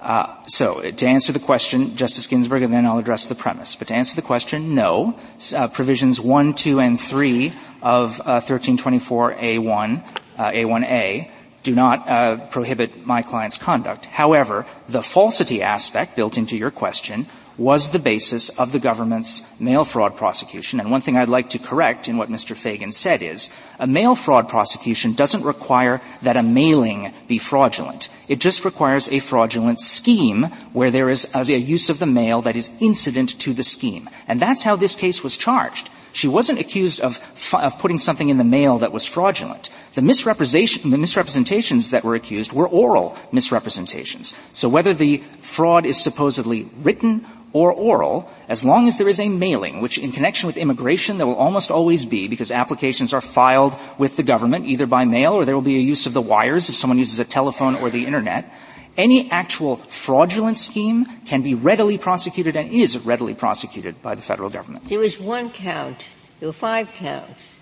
[0.01, 3.75] Uh, so, to answer the question, Justice Ginsburg, and then I'll address the premise.
[3.75, 5.18] But to answer the question, no.
[5.55, 11.31] Uh, provisions 1, 2, and 3 of uh, 1324A1, A1A uh,
[11.69, 14.07] do not uh, prohibit my client's conduct.
[14.07, 17.27] However, the falsity aspect built into your question
[17.59, 20.81] was the basis of the government's mail fraud prosecution.
[20.81, 22.57] And one thing I'd like to correct in what Mr.
[22.57, 28.09] Feigin said is a mail fraud prosecution doesn't require that a mailing be fraudulent.
[28.29, 32.57] It just requires a fraudulent scheme where there is a use of the mail that
[32.57, 34.09] is incident to the scheme.
[34.27, 35.91] And that's how this case was charged.
[36.12, 37.21] She wasn't accused of,
[37.53, 39.71] of putting something in the mail that was fraudulent.
[39.94, 44.35] The, misrepresentation, the misrepresentations that were accused were oral misrepresentations.
[44.53, 49.29] So whether the fraud is supposedly written or oral, as long as there is a
[49.29, 53.77] mailing, which in connection with immigration there will almost always be because applications are filed
[53.97, 56.68] with the government either by mail or there will be a use of the wires
[56.68, 58.53] if someone uses a telephone or the internet.
[58.99, 64.51] Any actual fraudulent scheme can be readily prosecuted and is readily prosecuted by the federal
[64.51, 64.89] government.
[64.89, 66.05] There was one count
[66.41, 67.57] There were five counts.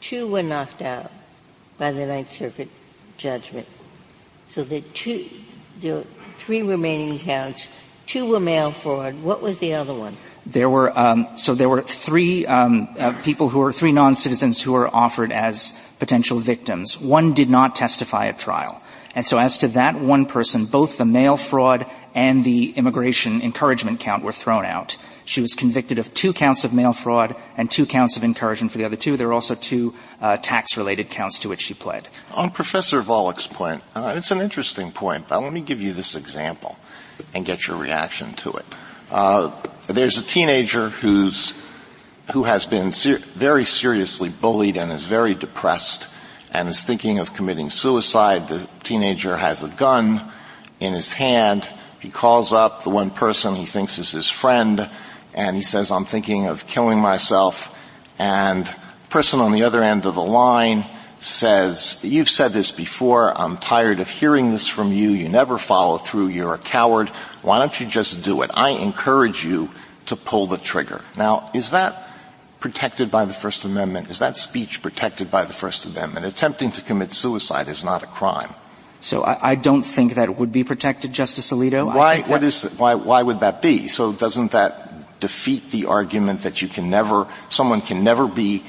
[0.00, 1.10] Two were knocked out
[1.78, 2.68] by the Ninth Circuit
[3.16, 3.66] judgment.
[4.48, 5.28] So the two,
[5.80, 6.04] there were
[6.38, 7.68] three remaining counts.
[8.06, 9.22] Two were mail fraud.
[9.22, 10.16] What was the other one?
[10.44, 14.72] There were um, so there were three um, uh, people who were three non-citizens who
[14.72, 17.00] were offered as potential victims.
[17.00, 18.80] One did not testify at trial,
[19.16, 23.98] and so as to that one person, both the mail fraud and the immigration encouragement
[23.98, 24.98] count were thrown out.
[25.24, 28.78] She was convicted of two counts of mail fraud and two counts of encouragement for
[28.78, 29.16] the other two.
[29.16, 32.08] There were also two uh, tax-related counts to which she pled.
[32.32, 36.14] On Professor Volokh's point, uh, it's an interesting point, but let me give you this
[36.14, 36.78] example
[37.34, 38.66] and get your reaction to it.
[39.10, 39.50] Uh,
[39.86, 41.54] there's a teenager who's
[42.32, 46.08] who has been ser- very seriously bullied and is very depressed
[46.52, 48.48] and is thinking of committing suicide.
[48.48, 50.30] The teenager has a gun
[50.80, 51.68] in his hand.
[52.00, 54.88] He calls up the one person he thinks is his friend
[55.34, 57.72] and he says, I'm thinking of killing myself.
[58.18, 60.86] And the person on the other end of the line
[61.18, 65.98] says, you've said this before, I'm tired of hearing this from you, you never follow
[65.98, 67.08] through, you're a coward,
[67.42, 68.50] why don't you just do it?
[68.54, 69.68] I encourage you
[70.06, 71.02] to pull the trigger.
[71.16, 72.05] Now, is that
[72.66, 74.10] protected by the First Amendment?
[74.10, 76.26] Is that speech protected by the First Amendment?
[76.26, 78.52] Attempting to commit suicide is not a crime.
[78.98, 81.86] So I, I don't think that would be protected, Justice Alito.
[81.86, 83.86] Why, what is, why, why would that be?
[83.86, 88.64] So doesn't that defeat the argument that you can never, someone can never be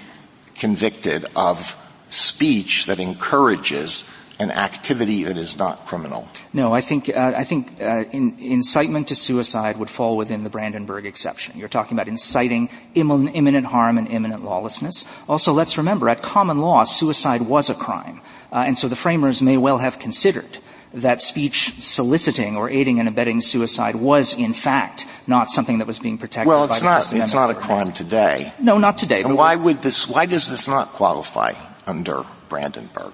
[0.53, 1.75] convicted of
[2.09, 4.07] speech that encourages
[4.39, 6.27] an activity that is not criminal.
[6.53, 10.49] No, I think uh, I think uh, in, incitement to suicide would fall within the
[10.49, 11.57] Brandenburg exception.
[11.57, 15.05] You're talking about inciting imminent harm and imminent lawlessness.
[15.27, 18.21] Also, let's remember, at common law, suicide was a crime,
[18.51, 20.57] uh, and so the framers may well have considered
[20.93, 25.99] that speech soliciting or aiding and abetting suicide was in fact not something that was
[25.99, 28.53] being protected well, it's not, it's not a crime today.
[28.59, 29.21] No, not today.
[29.21, 31.53] And why would this, why does this not qualify
[31.85, 33.11] under Brandenburg?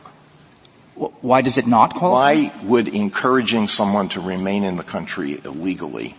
[0.95, 2.49] Why does it not qualify?
[2.49, 6.15] Why would encouraging someone to remain in the country illegally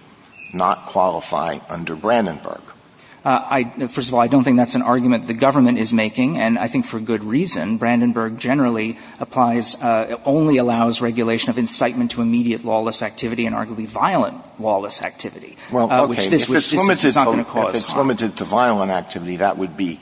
[0.52, 2.62] not qualify under Brandenburg?
[3.24, 6.36] Uh, I, first of all, I don't think that's an argument the government is making,
[6.36, 7.78] and I think for good reason.
[7.78, 13.86] Brandenburg generally applies, uh, only allows regulation of incitement to immediate lawless activity and arguably
[13.86, 15.56] violent lawless activity.
[15.72, 16.10] Well, uh, okay.
[16.10, 17.92] which this, if which it's this limited is not to, going to cause if it's
[17.92, 18.08] harm.
[18.08, 20.00] limited to violent activity, that would be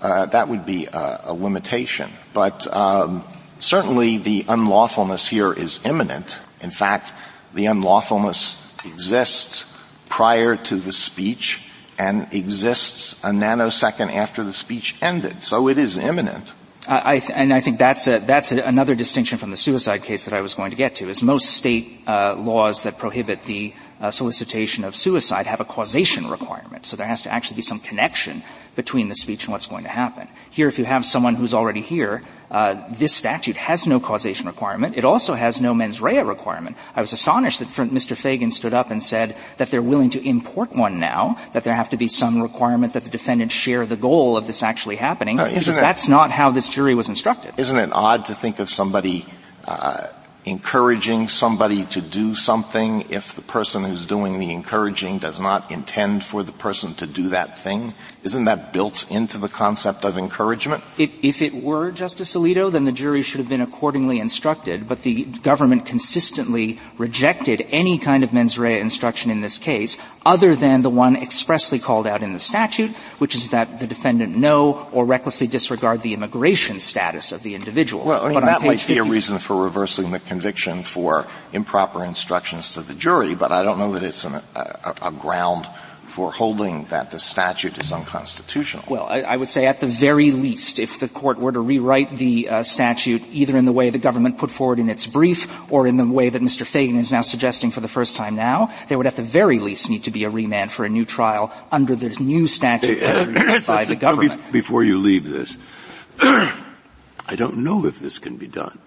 [0.00, 2.10] uh, that would be a, a limitation.
[2.32, 3.24] But um,
[3.60, 6.40] certainly, the unlawfulness here is imminent.
[6.60, 7.12] In fact,
[7.54, 9.66] the unlawfulness exists
[10.08, 11.62] prior to the speech
[11.98, 15.42] and exists a nanosecond after the speech ended.
[15.42, 16.54] So it is imminent.
[16.88, 20.24] I th- and I think that's a, that's a, another distinction from the suicide case
[20.24, 21.08] that I was going to get to.
[21.10, 26.26] Is most state uh, laws that prohibit the uh, solicitation of suicide have a causation
[26.26, 28.42] requirement, so there has to actually be some connection
[28.74, 30.26] between the speech and what's going to happen.
[30.50, 34.96] Here, if you have someone who's already here, uh, this statute has no causation requirement.
[34.96, 36.76] It also has no mens rea requirement.
[36.96, 38.16] I was astonished that Mr.
[38.16, 41.90] Feigin stood up and said that they're willing to import one now, that there have
[41.90, 45.44] to be some requirement that the defendant share the goal of this actually happening, uh,
[45.44, 47.52] because it, that's not how this jury was instructed.
[47.58, 49.26] Isn't it odd to think of somebody
[49.66, 50.08] uh,
[50.50, 56.24] encouraging somebody to do something if the person who's doing the encouraging does not intend
[56.24, 57.94] for the person to do that thing?
[58.24, 60.82] Isn't that built into the concept of encouragement?
[60.98, 65.02] If, if it were, Justice Alito, then the jury should have been accordingly instructed, but
[65.02, 70.82] the government consistently rejected any kind of mens rea instruction in this case, other than
[70.82, 75.06] the one expressly called out in the statute, which is that the defendant know or
[75.06, 78.04] recklessly disregard the immigration status of the individual.
[78.04, 80.39] Well, I mean, but that might 50, be a reason for reversing the conviction
[80.84, 85.10] for improper instructions to the jury, but I don't know that it's an, a, a,
[85.10, 85.66] ground
[86.04, 88.84] for holding that the statute is unconstitutional.
[88.88, 92.16] Well, I, I, would say at the very least, if the court were to rewrite
[92.16, 95.86] the uh, statute either in the way the government put forward in its brief or
[95.86, 96.66] in the way that Mr.
[96.66, 99.88] Feigin is now suggesting for the first time now, there would at the very least
[99.88, 103.00] need to be a remand for a new trial under the new statute
[103.66, 104.52] by the government.
[104.52, 105.56] Before you leave this,
[106.20, 108.78] I don't know if this can be done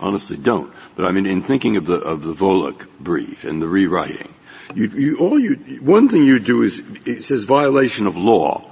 [0.00, 0.72] honestly don't.
[0.96, 4.34] But I mean, in thinking of the of the Volokh brief and the rewriting,
[4.74, 8.70] you, you all you one thing you do is it says violation of law.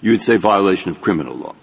[0.00, 1.54] You would say violation of criminal law.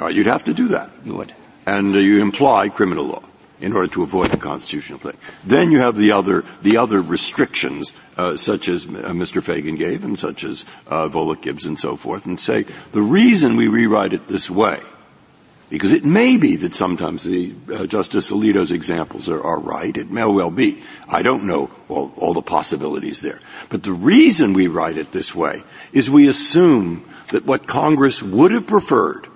[0.00, 0.90] All right, you'd have to do that.
[1.04, 1.34] You would,
[1.66, 3.22] and uh, you imply criminal law
[3.60, 5.16] in order to avoid a constitutional thing.
[5.44, 9.42] Then you have the other the other restrictions, uh, such as uh, Mr.
[9.42, 13.56] Feigin gave, and such as uh, Volokh Gibbs and so forth, and say the reason
[13.56, 14.80] we rewrite it this way
[15.70, 19.96] Because it may be that sometimes the uh, Justice Alito's examples are, are, right.
[19.96, 20.82] It may well be.
[21.08, 23.40] I don't know all, all the possibilities there.
[23.68, 25.62] But the reason we write it this way
[25.92, 29.28] is we assume that what Congress would have preferred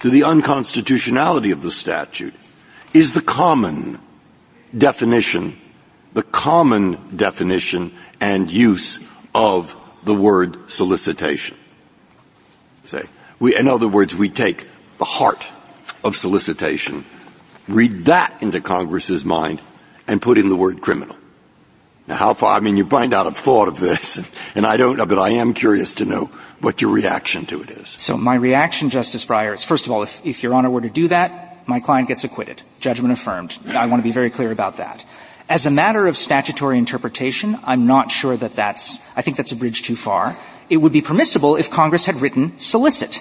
[0.00, 2.34] to the unconstitutionality of the statute
[2.94, 4.00] is the common
[4.76, 5.60] definition,
[6.14, 8.98] the common definition and use
[9.34, 11.56] of the word solicitation.
[12.84, 13.02] Say,
[13.38, 14.66] we, in other words, we take
[15.02, 15.44] the heart
[16.04, 17.04] of solicitation,
[17.66, 19.60] read that into Congress's mind,
[20.06, 21.16] and put in the word criminal.
[22.06, 24.96] Now how far, I mean, you might not have thought of this, and I don't
[24.96, 26.26] know, but I am curious to know
[26.60, 27.88] what your reaction to it is.
[27.88, 30.88] So my reaction, Justice Breyer, is first of all, if, if Your Honor were to
[30.88, 32.62] do that, my client gets acquitted.
[32.78, 33.58] Judgment affirmed.
[33.66, 35.04] I want to be very clear about that.
[35.48, 39.56] As a matter of statutory interpretation, I'm not sure that that's, I think that's a
[39.56, 40.36] bridge too far.
[40.70, 43.18] It would be permissible if Congress had written solicit.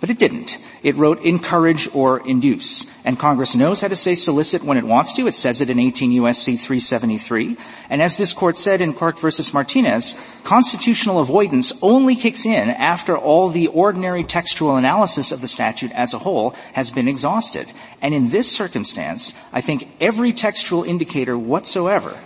[0.00, 0.56] But it didn't.
[0.82, 2.86] It wrote encourage or induce.
[3.04, 5.26] And Congress knows how to say solicit when it wants to.
[5.26, 6.56] It says it in 18 U.S.C.
[6.56, 7.58] 373.
[7.90, 13.16] And as this court said in Clark versus Martinez, constitutional avoidance only kicks in after
[13.16, 17.70] all the ordinary textual analysis of the statute as a whole has been exhausted.
[18.00, 22.18] And in this circumstance, I think every textual indicator whatsoever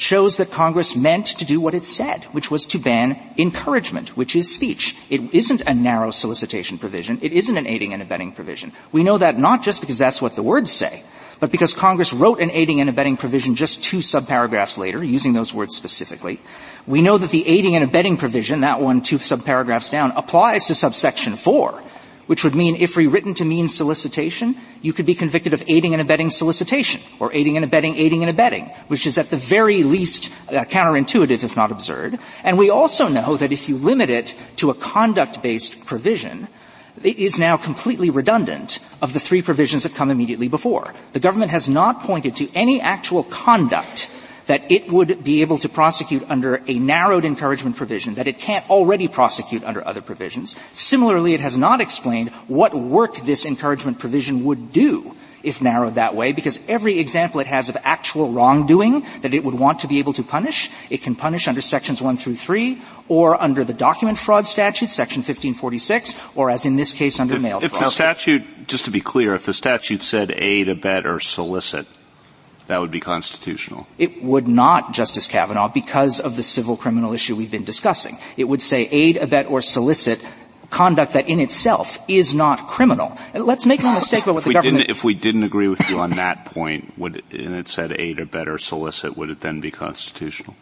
[0.00, 4.34] shows that Congress meant to do what it said, which was to ban encouragement, which
[4.34, 4.96] is speech.
[5.10, 7.18] It isn't a narrow solicitation provision.
[7.20, 8.72] It isn't an aiding and abetting provision.
[8.92, 11.02] We know that not just because that's what the words say,
[11.38, 15.52] but because Congress wrote an aiding and abetting provision just two subparagraphs later, using those
[15.52, 16.40] words specifically.
[16.86, 20.74] We know that the aiding and abetting provision, that one two subparagraphs down, applies to
[20.74, 21.82] subsection 4,
[22.30, 26.00] which would mean if rewritten to mean solicitation, you could be convicted of aiding and
[26.00, 30.32] abetting solicitation, or aiding and abetting aiding and abetting, which is at the very least
[30.48, 32.20] uh, counterintuitive if not absurd.
[32.44, 36.46] And we also know that if you limit it to a conduct-based provision,
[37.02, 40.94] it is now completely redundant of the three provisions that come immediately before.
[41.10, 44.08] The government has not pointed to any actual conduct
[44.50, 48.68] that it would be able to prosecute under a narrowed encouragement provision that it can't
[48.68, 50.56] already prosecute under other provisions.
[50.72, 56.16] Similarly, it has not explained what work this encouragement provision would do if narrowed that
[56.16, 60.00] way, because every example it has of actual wrongdoing that it would want to be
[60.00, 64.18] able to punish, it can punish under sections 1 through 3, or under the document
[64.18, 67.82] fraud statute, section 1546, or as in this case under if, mail if fraud.
[67.82, 71.86] If the statute, just to be clear, if the statute said aid, abet, or solicit,
[72.70, 73.88] that would be constitutional.
[73.98, 78.16] It would not, Justice Kavanaugh, because of the civil criminal issue we've been discussing.
[78.36, 80.24] It would say aid, abet, or solicit
[80.70, 83.18] conduct that in itself is not criminal.
[83.34, 84.88] Let's make no mistake about what if the government.
[84.88, 88.46] if we didn't agree with you on that point, would and it said aid, abet,
[88.46, 90.54] or solicit, would it then be constitutional?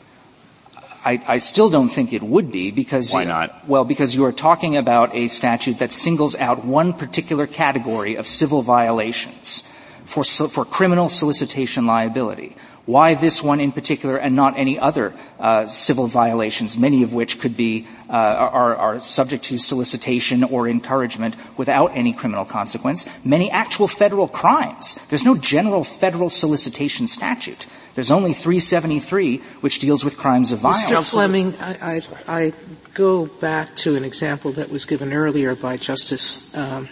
[1.05, 3.69] I, I, still don't think it would be because why not?
[3.69, 8.27] Well, because you are talking about a statute that singles out one particular category of
[8.27, 9.63] civil violations
[10.09, 12.57] for, for criminal solicitation liability.
[12.87, 17.39] Why this one in particular and not any other uh, civil violations, many of which
[17.39, 23.07] could be uh, are, are, subject to solicitation or encouragement without any criminal consequence?
[23.27, 24.99] Many actual federal crimes.
[25.11, 27.67] There's no general federal solicitation statute.
[27.95, 30.87] There's only 373, which deals with crimes of violence.
[30.87, 31.11] Mr.
[31.11, 32.53] Fleming, I, I, I
[32.95, 36.89] go back to an example that was given earlier by Justice um,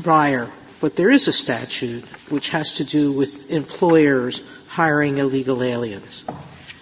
[0.00, 0.50] Breyer
[0.84, 6.26] but there is a statute which has to do with employers hiring illegal aliens.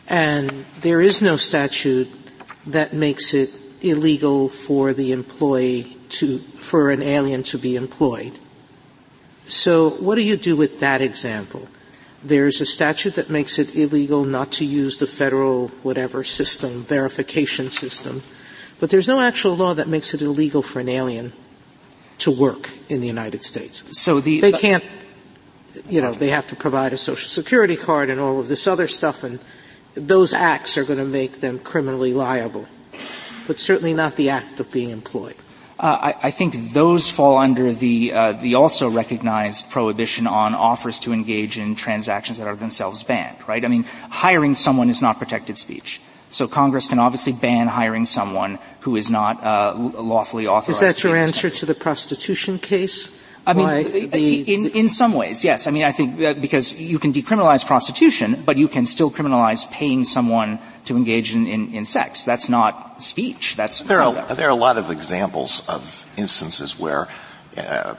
[0.09, 2.11] And there is no statute
[2.67, 8.37] that makes it illegal for the employee to, for an alien to be employed.
[9.47, 11.69] So what do you do with that example?
[12.25, 17.71] There's a statute that makes it illegal not to use the federal whatever system, verification
[17.71, 18.25] system,
[18.81, 21.33] but there's no actual law that makes it illegal for an alien
[22.19, 23.85] to work in the United States.
[23.99, 24.85] So the, they can't,
[25.89, 28.87] you know, they have to provide a social security card and all of this other
[28.87, 29.39] stuff and
[29.95, 32.67] those acts are going to make them criminally liable.
[33.47, 35.35] But certainly not the act of being employed.
[35.79, 41.01] Uh, I, I, think those fall under the uh, the also recognized prohibition on offers
[41.01, 43.37] to engage in transactions that are themselves banned.
[43.49, 43.65] Right?
[43.65, 46.01] I mean, hiring someone is not protected speech.
[46.33, 50.83] So Congress can obviously ban hiring someone who is not uh, lawfully authorized.
[50.83, 53.21] Is that your answer to the prostitution case?
[53.45, 55.67] I mean, the, in, in some ways, yes.
[55.67, 59.69] I mean, I think uh, because you can decriminalize prostitution, but you can still criminalize
[59.71, 62.25] paying someone to engage in, in, in sex.
[62.25, 63.57] That's not speech.
[63.57, 67.09] That's there are, there are a lot of examples of instances where
[67.59, 67.97] uh,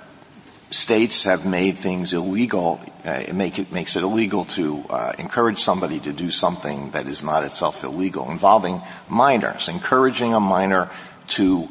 [0.73, 2.81] states have made things illegal.
[3.05, 7.07] Uh, it, make it makes it illegal to uh, encourage somebody to do something that
[7.07, 10.89] is not itself illegal, involving minors, encouraging a minor
[11.27, 11.69] to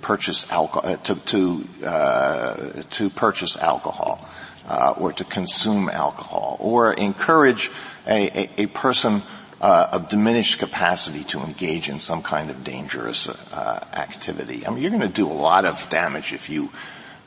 [0.00, 4.26] purchase alcohol, uh, to, to, uh, to purchase alcohol,
[4.68, 7.70] uh, or to consume alcohol, or encourage
[8.06, 9.22] a, a, a person
[9.60, 14.66] uh, of diminished capacity to engage in some kind of dangerous uh, activity.
[14.66, 16.70] I mean, you're going to do a lot of damage if you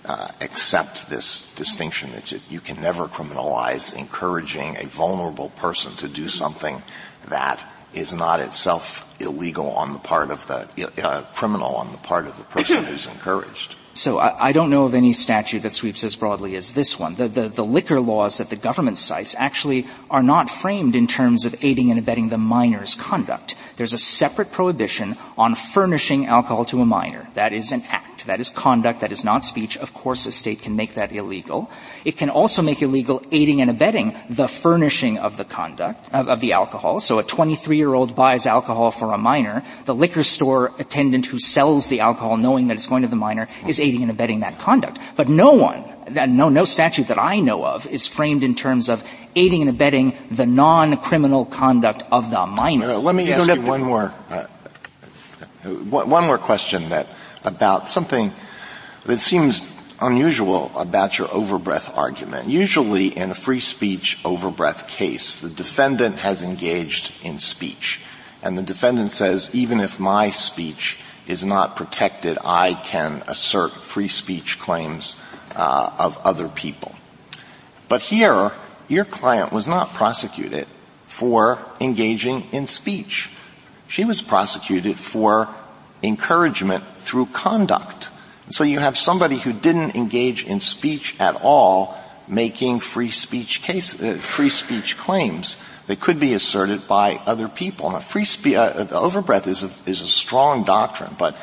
[0.07, 6.27] uh, accept this distinction that you can never criminalize encouraging a vulnerable person to do
[6.27, 6.81] something
[7.27, 10.67] that is not itself illegal on the part of the
[11.05, 13.75] uh, criminal on the part of the person who's encouraged.
[13.93, 17.15] So I, I, don't know of any statute that sweeps as broadly as this one.
[17.15, 21.45] The, the, the, liquor laws that the government cites actually are not framed in terms
[21.45, 23.55] of aiding and abetting the minor's conduct.
[23.77, 27.27] There's a separate prohibition on furnishing alcohol to a minor.
[27.33, 28.06] That is an act.
[28.27, 29.01] That is conduct.
[29.01, 29.77] That is not speech.
[29.77, 31.69] Of course, a state can make that illegal.
[32.05, 36.39] It can also make illegal aiding and abetting the furnishing of the conduct, of, of
[36.39, 36.99] the alcohol.
[36.99, 39.63] So a 23-year-old buys alcohol for a minor.
[39.85, 43.47] The liquor store attendant who sells the alcohol knowing that it's going to the minor
[43.67, 44.99] is aiding and abetting that conduct.
[45.15, 49.03] But no one, no, no statute that I know of is framed in terms of
[49.35, 52.93] aiding and abetting the non-criminal conduct of the minor.
[52.93, 54.47] Uh, let me you ask you one more, uh,
[55.67, 57.07] one more question that
[57.43, 58.33] about something
[59.05, 62.49] that seems unusual about your overbreadth argument.
[62.49, 68.01] Usually in a free speech overbreadth case, the defendant has engaged in speech.
[68.43, 74.07] And the defendant says, even if my speech is not protected, I can assert free
[74.07, 75.21] speech claims
[75.55, 76.95] uh, of other people.
[77.89, 78.51] But here,
[78.87, 80.67] your client was not prosecuted
[81.07, 83.31] for engaging in speech.
[83.87, 85.49] She was prosecuted for
[86.03, 88.09] encouragement through conduct.
[88.49, 93.99] So you have somebody who didn't engage in speech at all making free speech case,
[94.01, 95.57] uh, free speech claims
[95.87, 97.89] that could be asserted by other people.
[97.89, 101.37] Now, free speech, uh, the overbreadth is a, is a strong doctrine, but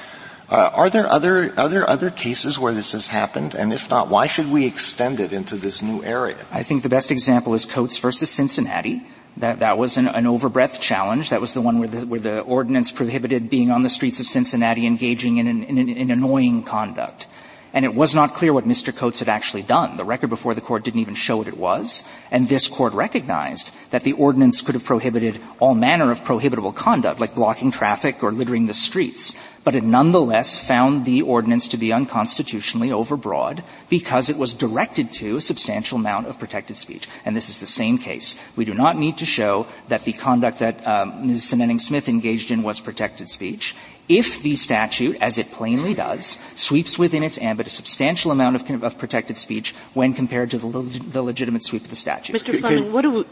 [0.50, 3.54] uh, are there other are there other cases where this has happened?
[3.54, 6.36] And if not, why should we extend it into this new area?
[6.52, 9.02] I think the best example is Coates versus Cincinnati.
[9.36, 11.30] That, that was an, an overbreadth challenge.
[11.30, 14.26] That was the one where the, where the ordinance prohibited being on the streets of
[14.26, 17.26] Cincinnati engaging in, in, in, in annoying conduct
[17.74, 18.96] and it was not clear what Mr.
[18.96, 19.96] Coates had actually done.
[19.96, 23.72] The record before the court didn't even show what it was, and this court recognized
[23.90, 28.30] that the ordinance could have prohibited all manner of prohibitable conduct, like blocking traffic or
[28.30, 34.36] littering the streets, but it nonetheless found the ordinance to be unconstitutionally overbroad because it
[34.36, 37.08] was directed to a substantial amount of protected speech.
[37.24, 38.38] And this is the same case.
[38.56, 41.50] We do not need to show that the conduct that um, Ms.
[41.50, 43.74] Sineneng-Smith engaged in was protected speech
[44.08, 48.82] if the statute, as it plainly does, sweeps within its ambit a substantial amount of,
[48.82, 52.36] of protected speech when compared to the, the, legitimate sweep of the statute.
[52.36, 52.58] Mr.
[52.60, 53.24] Fleming, what do we,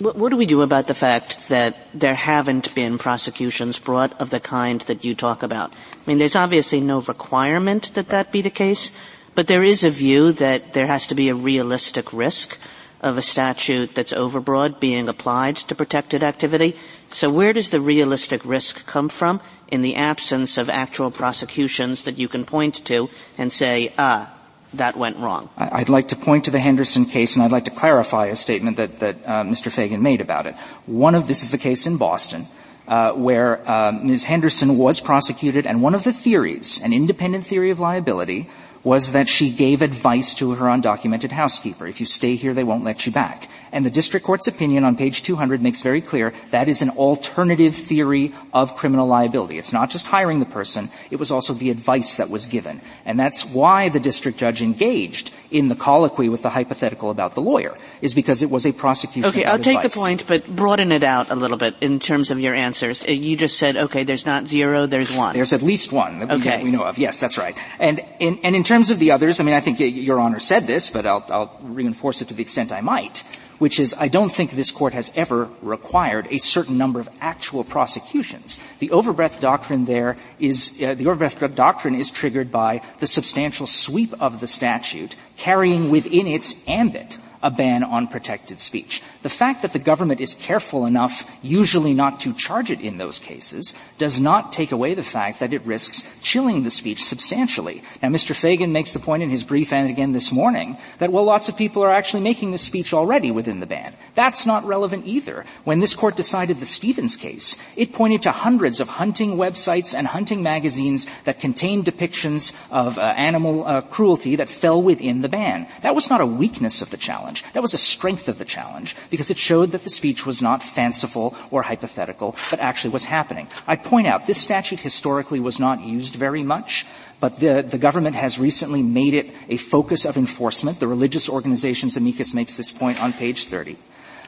[0.00, 4.30] what, what do we do about the fact that there haven't been prosecutions brought of
[4.30, 5.74] the kind that you talk about?
[5.74, 8.92] I mean, there's obviously no requirement that that be the case,
[9.34, 12.58] but there is a view that there has to be a realistic risk
[13.00, 16.76] of a statute that's overbroad being applied to protected activity.
[17.10, 22.18] So where does the realistic risk come from in the absence of actual prosecutions that
[22.18, 24.32] you can point to and say, ah,
[24.74, 25.50] that went wrong?
[25.56, 28.76] I'd like to point to the Henderson case and I'd like to clarify a statement
[28.76, 29.72] that, that uh, Mr.
[29.72, 30.54] Feigin made about it.
[30.86, 32.46] One of, this is the case in Boston,
[32.86, 34.24] uh, where uh, Ms.
[34.24, 38.48] Henderson was prosecuted and one of the theories, an independent theory of liability,
[38.82, 41.86] was that she gave advice to her undocumented housekeeper.
[41.86, 43.48] If you stay here, they won't let you back.
[43.72, 47.74] And the district court's opinion on page 200 makes very clear that is an alternative
[47.74, 49.58] theory of criminal liability.
[49.58, 52.80] It's not just hiring the person, it was also the advice that was given.
[53.04, 57.42] And that's why the district judge engaged in the colloquy with the hypothetical about the
[57.42, 61.02] lawyer, is because it was a prosecution Okay, I'll take the point, but broaden it
[61.02, 63.04] out a little bit in terms of your answers.
[63.04, 65.34] Uh, you just said, okay, there's not zero, there's one.
[65.34, 66.58] There's at least one that okay.
[66.58, 66.98] we, we know of.
[66.98, 67.56] Yes, that's right.
[67.78, 70.66] And in, and in terms of the others, I mean, I think Your Honor said
[70.66, 73.24] this, but I'll, I'll reinforce it to the extent I might
[73.60, 77.62] which is I don't think this court has ever required a certain number of actual
[77.62, 78.58] prosecutions.
[78.80, 84.14] The overbreadth doctrine there is, uh, the overbreadth doctrine is triggered by the substantial sweep
[84.18, 89.02] of the statute carrying within its ambit a ban on protected speech.
[89.22, 93.18] The fact that the government is careful enough usually not to charge it in those
[93.18, 97.82] cases does not take away the fact that it risks chilling the speech substantially.
[98.02, 98.34] Now Mr.
[98.34, 101.56] Feigin makes the point in his brief and again this morning that well lots of
[101.56, 103.94] people are actually making this speech already within the ban.
[104.14, 105.44] That's not relevant either.
[105.64, 110.06] When this court decided the Stevens case, it pointed to hundreds of hunting websites and
[110.06, 115.66] hunting magazines that contained depictions of uh, animal uh, cruelty that fell within the ban.
[115.82, 117.44] That was not a weakness of the challenge.
[117.52, 120.62] That was a strength of the challenge because it showed that the speech was not
[120.62, 123.48] fanciful or hypothetical, but actually was happening.
[123.66, 126.86] I point out, this statute historically was not used very much,
[127.18, 130.80] but the, the government has recently made it a focus of enforcement.
[130.80, 133.76] The religious organizations amicus makes this point on page 30.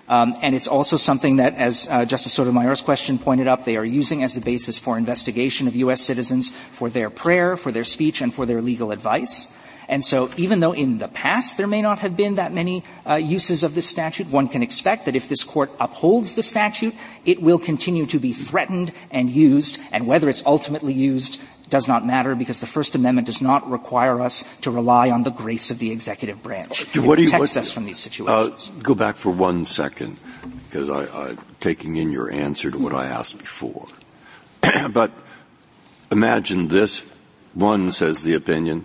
[0.08, 3.84] Um, and it's also something that, as uh, Justice Sotomayor's question pointed up, they are
[3.84, 6.02] using as the basis for investigation of U.S.
[6.02, 9.46] citizens for their prayer, for their speech, and for their legal advice.
[9.88, 13.16] And so even though in the past there may not have been that many uh,
[13.16, 17.42] uses of this statute, one can expect that if this court upholds the statute, it
[17.42, 21.40] will continue to be threatened and used, and whether it's ultimately used
[21.72, 25.30] does not matter because the First Amendment does not require us to rely on the
[25.30, 26.82] grace of the executive branch.
[26.94, 28.70] It what protects us from these situations.
[28.70, 30.18] Uh, go back for one second
[30.68, 33.88] because I, I'm taking in your answer to what I asked before.
[34.92, 35.12] but
[36.10, 37.00] imagine this.
[37.54, 38.84] One says the opinion.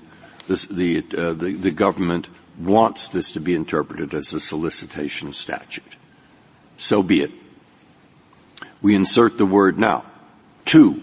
[0.50, 2.28] Uh, the, the government
[2.58, 5.95] wants this to be interpreted as a solicitation statute.
[6.78, 7.32] So be it.
[8.82, 10.06] We insert the word now.
[10.66, 11.02] Two,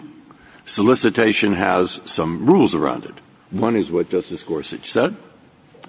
[0.65, 3.15] Solicitation has some rules around it.
[3.51, 5.15] One is what Justice Gorsuch said.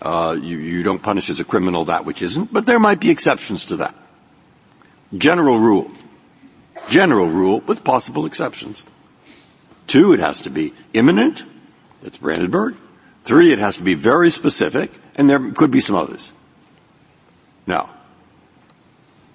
[0.01, 3.09] Uh, you, you don't punish as a criminal that which isn't, but there might be
[3.09, 3.95] exceptions to that.
[5.17, 5.89] General rule.
[6.89, 8.83] General rule with possible exceptions.
[9.87, 11.45] Two, it has to be imminent.
[12.01, 12.75] That's Brandenburg.
[13.25, 16.31] Three, it has to be very specific, and there could be some others.
[17.65, 17.89] Now,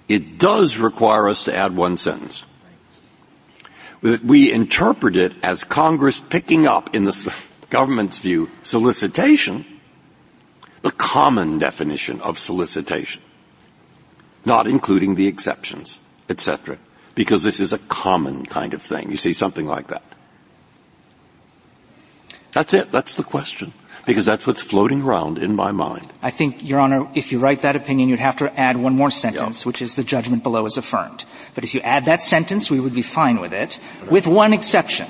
[0.07, 2.45] it does require us to add one sentence
[4.01, 7.35] that we interpret it as Congress picking up in the
[7.69, 9.65] government's view solicitation,
[10.81, 13.21] the common definition of solicitation,
[14.45, 16.77] not including the exceptions, etc.
[17.13, 19.11] Because this is a common kind of thing.
[19.11, 20.03] You see something like that.
[22.53, 22.91] That's it.
[22.91, 23.73] That's the question
[24.05, 26.07] because that's what's floating around in my mind.
[26.21, 29.11] I think, Your Honor, if you write that opinion, you'd have to add one more
[29.11, 29.65] sentence, yep.
[29.65, 31.25] which is the judgment below is affirmed.
[31.53, 33.79] But if you add that sentence, we would be fine with it,
[34.09, 35.07] with one exception,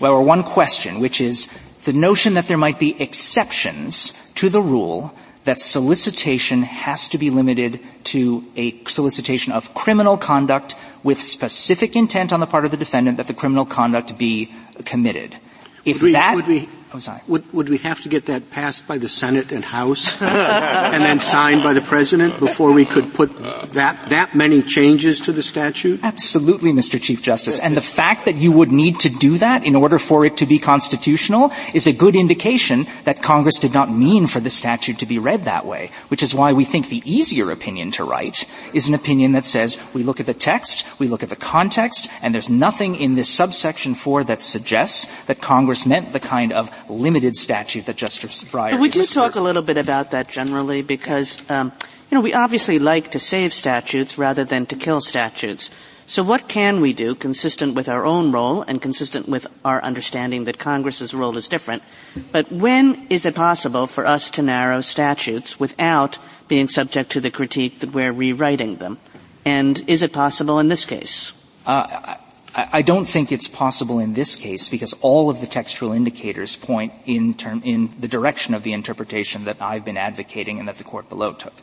[0.00, 1.48] well, or one question, which is
[1.84, 5.14] the notion that there might be exceptions to the rule
[5.44, 12.32] that solicitation has to be limited to a solicitation of criminal conduct with specific intent
[12.32, 14.52] on the part of the defendant that the criminal conduct be
[14.86, 15.36] committed.
[15.84, 17.20] If would we, that, would we, oh, sorry.
[17.26, 21.20] Would, would we have to get that passed by the Senate and House and then
[21.20, 23.36] signed by the President before we could put
[23.72, 26.00] that, that many changes to the statute?
[26.02, 27.00] Absolutely, Mr.
[27.00, 27.60] Chief Justice.
[27.60, 30.46] And the fact that you would need to do that in order for it to
[30.46, 35.06] be constitutional is a good indication that Congress did not mean for the statute to
[35.06, 38.88] be read that way, which is why we think the easier opinion to write is
[38.88, 42.34] an opinion that says we look at the text, we look at the context, and
[42.34, 47.36] there's nothing in this subsection 4 that suggests that Congress meant the kind of limited
[47.36, 48.78] statute that Justice Breyer.
[48.78, 51.72] Would you talk a little bit about that generally, because um,
[52.10, 55.70] you know we obviously like to save statutes rather than to kill statutes.
[56.06, 60.44] So what can we do, consistent with our own role and consistent with our understanding
[60.44, 61.82] that Congress's role is different?
[62.30, 67.30] But when is it possible for us to narrow statutes without being subject to the
[67.30, 68.98] critique that we're rewriting them?
[69.46, 71.32] And is it possible in this case?
[71.64, 72.16] Uh,
[72.56, 76.92] I don't think it's possible in this case because all of the textual indicators point
[77.04, 80.84] in, term, in the direction of the interpretation that I've been advocating and that the
[80.84, 81.54] court below took.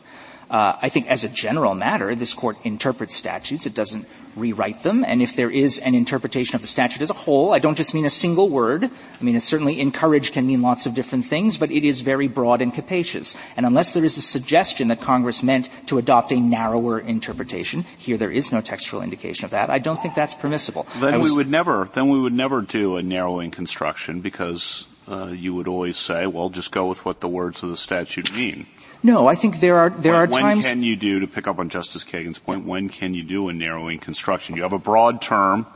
[0.50, 3.64] Uh, I think as a general matter, this court interprets statutes.
[3.64, 5.04] It doesn't rewrite them.
[5.04, 7.94] And if there is an interpretation of the statute as a whole, I don't just
[7.94, 8.84] mean a single word.
[8.84, 12.62] I mean, certainly encourage can mean lots of different things, but it is very broad
[12.62, 13.36] and capacious.
[13.56, 18.16] And unless there is a suggestion that Congress meant to adopt a narrower interpretation, here
[18.16, 19.70] there is no textual indication of that.
[19.70, 20.86] I don't think that's permissible.
[21.00, 25.26] Then was, we would never, then we would never do a narrowing construction because uh,
[25.26, 28.66] you would always say, well, just go with what the words of the statute mean.
[29.02, 30.64] No, I think there are there when, are times.
[30.64, 32.64] When can you do to pick up on Justice Kagan's point?
[32.64, 34.54] When can you do a narrowing construction?
[34.54, 35.66] You have a broad term,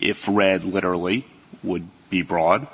[0.00, 1.26] if read literally,
[1.62, 2.68] would be broad.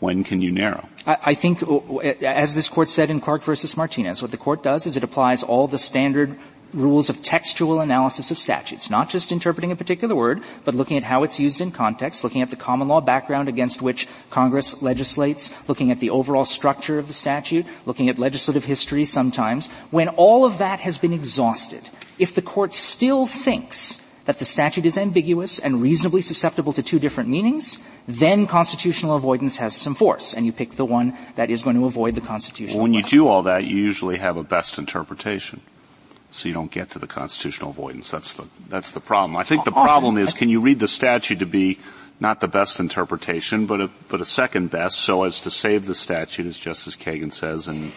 [0.00, 0.88] When can you narrow?
[1.06, 4.62] I, I think, uh, as this court said in Clark versus Martinez, what the court
[4.62, 6.38] does is it applies all the standard
[6.72, 11.04] rules of textual analysis of statutes, not just interpreting a particular word, but looking at
[11.04, 15.52] how it's used in context, looking at the common law background against which Congress legislates,
[15.68, 19.68] looking at the overall structure of the statute, looking at legislative history sometimes.
[19.90, 21.88] When all of that has been exhausted,
[22.18, 26.98] if the court still thinks that the statute is ambiguous and reasonably susceptible to two
[26.98, 31.62] different meanings, then constitutional avoidance has some force, and you pick the one that is
[31.62, 32.78] going to avoid the constitutional.
[32.78, 35.60] Well, when you do all that, you usually have a best interpretation
[36.30, 38.10] so you don't get to the constitutional avoidance.
[38.10, 39.36] That's the, that's the problem.
[39.36, 41.78] I think the problem is can you read the statute to be
[42.20, 45.94] not the best interpretation, but a, but a second best so as to save the
[45.94, 47.92] statute, as Justice Kagan says in,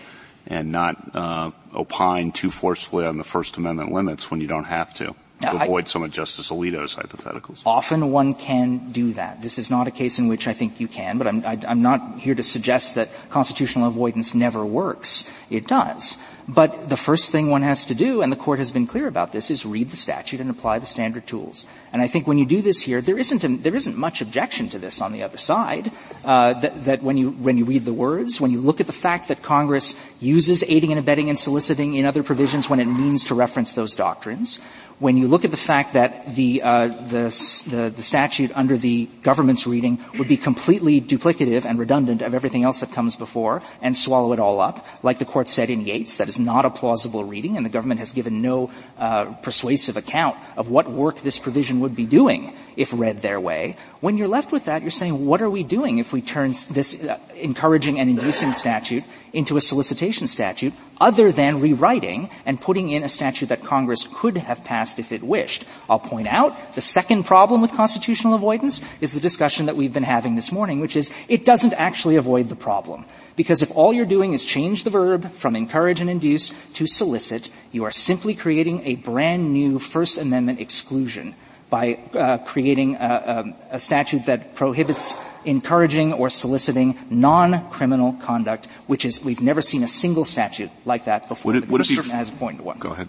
[0.48, 4.94] and not uh, opine too forcefully on the First Amendment limits when you don't have
[4.96, 7.62] to to I, avoid some of Justice Alito's hypotheticals.
[7.66, 9.42] Often one can do that.
[9.42, 11.66] This is not a case in which I think you can, but I'm, I, am
[11.66, 15.34] i am not here to suggest that constitutional avoidance never works.
[15.50, 16.18] It does.
[16.50, 19.32] But the first thing one has to do, and the court has been clear about
[19.32, 21.68] this, is read the statute and apply the standard tools.
[21.94, 24.68] And I think when you do this here, there isn't a, there isn't much objection
[24.70, 25.92] to this on the other side.
[26.26, 28.94] Uh, that, that when you when you read the words, when you look at the
[28.94, 33.26] fact that Congress uses aiding and abetting and soliciting in other provisions when it means
[33.26, 34.60] to reference those doctrines,
[35.00, 37.32] when you look at the fact that the, uh, the,
[37.68, 42.64] the, the, statute under the government's reading would be completely duplicative and redundant of everything
[42.64, 46.18] else that comes before and swallow it all up, like the court said in Yates,
[46.18, 50.38] that is not a plausible reading, and the government has given no uh, persuasive account
[50.58, 53.76] of what work this provision would be doing if read their way.
[54.00, 57.04] When you're left with that, you're saying, what are we doing if we turn this
[57.04, 63.04] uh, encouraging and inducing statute into a solicitation statute other than rewriting and putting in
[63.04, 65.66] a statute that Congress could have passed if it wished?
[65.90, 70.04] I'll point out the second problem with constitutional avoidance is the discussion that we've been
[70.04, 73.06] having this morning, which is it doesn't actually avoid the problem.
[73.40, 77.50] Because if all you're doing is change the verb from encourage and induce to solicit,
[77.72, 81.36] you are simply creating a brand new First Amendment exclusion
[81.70, 85.16] by uh, creating a, a, a, statute that prohibits
[85.46, 91.30] encouraging or soliciting non-criminal conduct, which is we've never seen a single statute like that
[91.30, 91.54] before.
[91.54, 92.80] Would it, would it be, has pointed one.
[92.80, 93.08] Go ahead.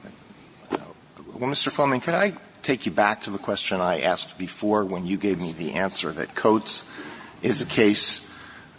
[0.71, 1.73] Well, Mr.
[1.73, 5.41] Fleming, could I take you back to the question I asked before when you gave
[5.41, 6.85] me the answer that Coates
[7.43, 8.30] is a case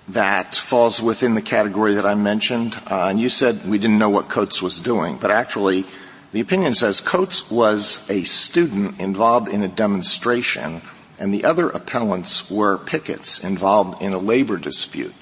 [0.10, 4.10] that falls within the category that I mentioned, uh, and you said we didn't know
[4.10, 5.86] what Coates was doing, but actually
[6.32, 10.82] the opinion says Coates was a student involved in a demonstration
[11.22, 15.14] and the other appellants were pickets involved in a labor dispute.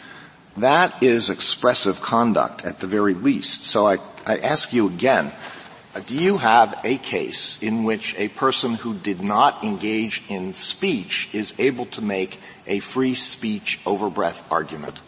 [0.55, 3.65] That is expressive conduct at the very least.
[3.65, 5.33] So I, I ask you again,
[6.05, 11.29] do you have a case in which a person who did not engage in speech
[11.33, 15.01] is able to make a free speech overbreadth argument?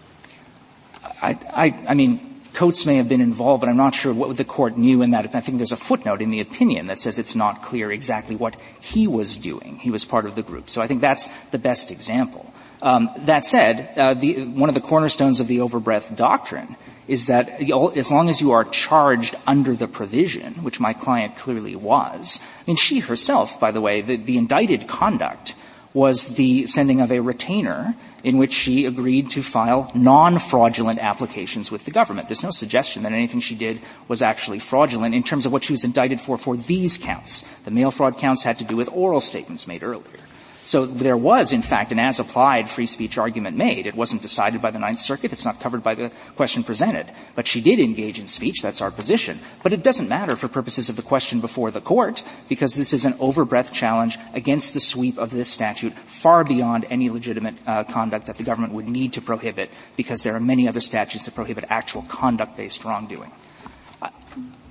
[1.22, 4.44] I, I, I mean, Coates may have been involved, but I'm not sure what the
[4.44, 5.34] court knew in that.
[5.34, 8.56] I think there's a footnote in the opinion that says it's not clear exactly what
[8.82, 9.78] he was doing.
[9.78, 10.70] He was part of the group.
[10.70, 12.52] So I think that's the best example.
[12.82, 16.76] Um, that said, uh, the, one of the cornerstones of the overbreadth doctrine
[17.08, 21.76] is that as long as you are charged under the provision, which my client clearly
[21.76, 25.56] was, I mean, she herself, by the way, the, the indicted conduct
[25.94, 31.84] was the sending of a retainer in which she agreed to file non-fraudulent applications with
[31.86, 32.28] the government.
[32.28, 35.74] There's no suggestion that anything she did was actually fraudulent in terms of what she
[35.74, 37.44] was indicted for for these counts.
[37.66, 40.20] The mail fraud counts had to do with oral statements made earlier.
[40.64, 43.88] So there was, in fact, an as-applied free speech argument made.
[43.88, 45.34] It wasn't decided by the Ninth Circuit.
[45.34, 47.08] It's not covered by the question presented.
[47.34, 48.62] But she did engage in speech.
[48.62, 49.40] That's our position.
[49.64, 53.06] But it doesn't matter for purposes of the question before the court because this is
[53.06, 58.28] an overbreadth challenge against the sweep of this statute far beyond any legitimate uh, conduct
[58.28, 61.66] that the government would need to prohibit because there are many other statutes that prohibit
[61.70, 63.32] actual conduct-based wrongdoing.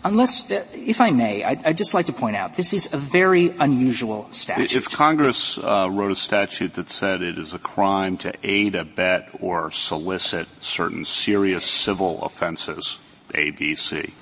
[0.03, 2.97] Unless, uh, if I may, I'd, I'd, just like to point out this is a
[2.97, 4.75] very unusual statute.
[4.75, 9.29] If Congress uh, wrote a statute that said it is a crime to aid, abet,
[9.41, 12.99] or solicit certain serious civil offenses,
[13.35, 14.15] A, B, C,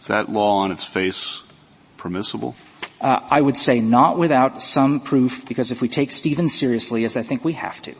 [0.00, 1.42] is that law on its face
[1.96, 2.56] permissible?
[3.00, 7.16] Uh, I would say not without some proof, because if we take Stevens seriously, as
[7.16, 7.94] I think we have to,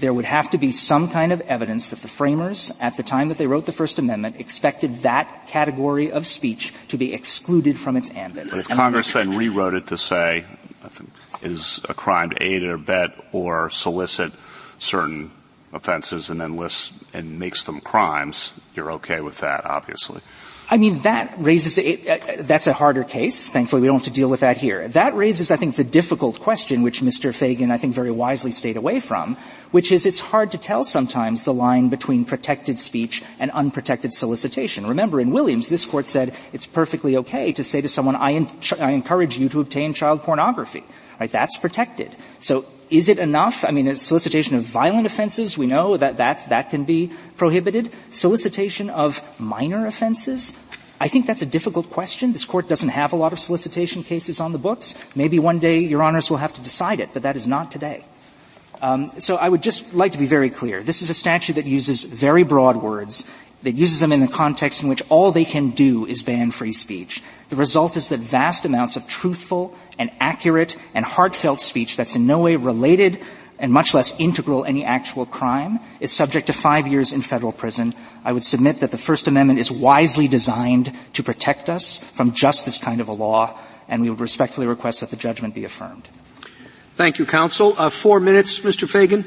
[0.00, 3.28] there would have to be some kind of evidence that the framers, at the time
[3.28, 7.96] that they wrote the First Amendment, expected that category of speech to be excluded from
[7.96, 8.50] its ambit.
[8.50, 10.44] But if and Congress then rewrote it to say
[11.42, 14.32] it is a crime to aid or abet or solicit
[14.78, 15.30] certain
[15.72, 20.20] offenses and then lists and makes them crimes, you're okay with that, obviously.
[20.72, 23.48] I mean, that raises, it, uh, that's a harder case.
[23.48, 24.86] Thankfully, we don't have to deal with that here.
[24.86, 27.32] That raises, I think, the difficult question, which Mr.
[27.32, 29.36] Feigin, I think, very wisely stayed away from,
[29.70, 34.86] which is it's hard to tell sometimes the line between protected speech and unprotected solicitation.
[34.86, 38.50] Remember, in Williams, this court said it's perfectly okay to say to someone, I, en-
[38.78, 40.84] I encourage you to obtain child pornography.
[41.18, 41.30] Right?
[41.30, 42.16] That's protected.
[42.38, 43.64] So is it enough?
[43.64, 47.92] I mean, solicitation of violent offenses, we know that that, that can be prohibited.
[48.10, 50.54] Solicitation of minor offenses,
[50.98, 52.32] I think that's a difficult question.
[52.32, 54.94] This court doesn't have a lot of solicitation cases on the books.
[55.14, 58.04] Maybe one day your honors will have to decide it, but that is not today.
[58.80, 60.82] Um, so I would just like to be very clear.
[60.82, 63.30] This is a statute that uses very broad words,
[63.62, 66.72] that uses them in the context in which all they can do is ban free
[66.72, 67.22] speech.
[67.50, 72.26] The result is that vast amounts of truthful and accurate and heartfelt speech that's in
[72.26, 73.20] no way related
[73.60, 77.94] and much less integral any actual crime, is subject to five years in federal prison.
[78.24, 82.64] I would submit that the First Amendment is wisely designed to protect us from just
[82.64, 86.08] this kind of a law, and we would respectfully request that the judgment be affirmed.
[86.96, 87.74] Thank you, counsel.
[87.78, 88.86] Uh, four minutes, Mr.
[88.86, 89.24] Feigin.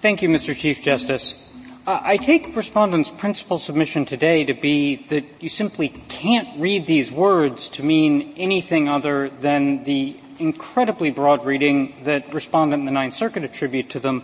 [0.00, 0.54] Thank you, Mr.
[0.56, 1.38] Chief Justice.
[1.86, 7.10] Uh, I take respondents' principal submission today to be that you simply can't read these
[7.10, 13.14] words to mean anything other than the incredibly broad reading that respondent in the Ninth
[13.14, 14.22] Circuit attribute to them,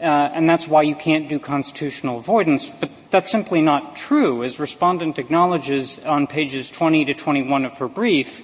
[0.00, 2.70] uh, and that's why you can't do constitutional avoidance.
[2.80, 7.88] But that's simply not true, as respondent acknowledges on pages 20 to 21 of her
[7.88, 8.42] brief.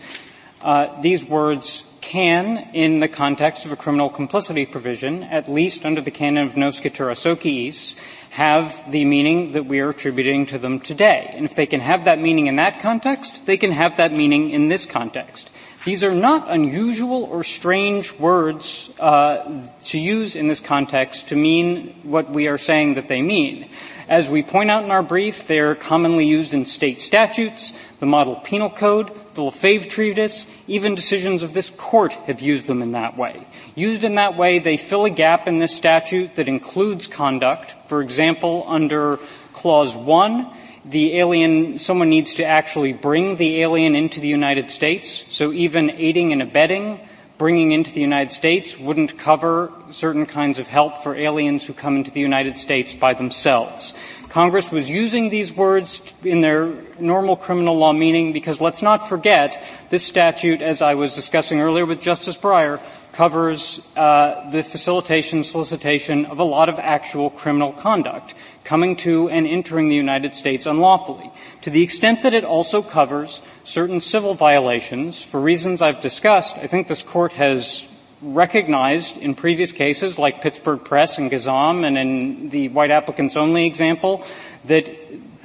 [0.62, 6.00] Uh, these words can, in the context of a criminal complicity provision, at least under
[6.00, 7.96] the canon of noscitur a sociis,
[8.30, 11.32] have the meaning that we are attributing to them today.
[11.34, 14.50] And if they can have that meaning in that context, they can have that meaning
[14.50, 15.50] in this context.
[15.84, 21.94] These are not unusual or strange words uh, to use in this context to mean
[22.04, 23.68] what we are saying that they mean.
[24.08, 28.06] As we point out in our brief, they are commonly used in state statutes, the
[28.06, 32.92] model penal code, the LaFave Treatise, even decisions of this court have used them in
[32.92, 33.46] that way.
[33.74, 37.74] Used in that way, they fill a gap in this statute that includes conduct.
[37.88, 39.18] For example, under
[39.52, 40.50] Clause 1,
[40.84, 45.90] the alien, someone needs to actually bring the alien into the United States, so even
[45.90, 47.00] aiding and abetting
[47.42, 51.96] bringing into the United States wouldn't cover certain kinds of help for aliens who come
[51.96, 53.92] into the United States by themselves.
[54.32, 59.62] Congress was using these words in their normal criminal law meaning because let's not forget
[59.90, 62.80] this statute, as I was discussing earlier with Justice Breyer,
[63.12, 69.46] covers uh, the facilitation, solicitation of a lot of actual criminal conduct, coming to and
[69.46, 71.30] entering the United States unlawfully.
[71.60, 76.68] To the extent that it also covers certain civil violations, for reasons I've discussed, I
[76.68, 77.86] think this court has
[78.22, 83.66] recognized in previous cases like Pittsburgh Press and Gazam and in the white applicants only
[83.66, 84.24] example
[84.64, 84.88] that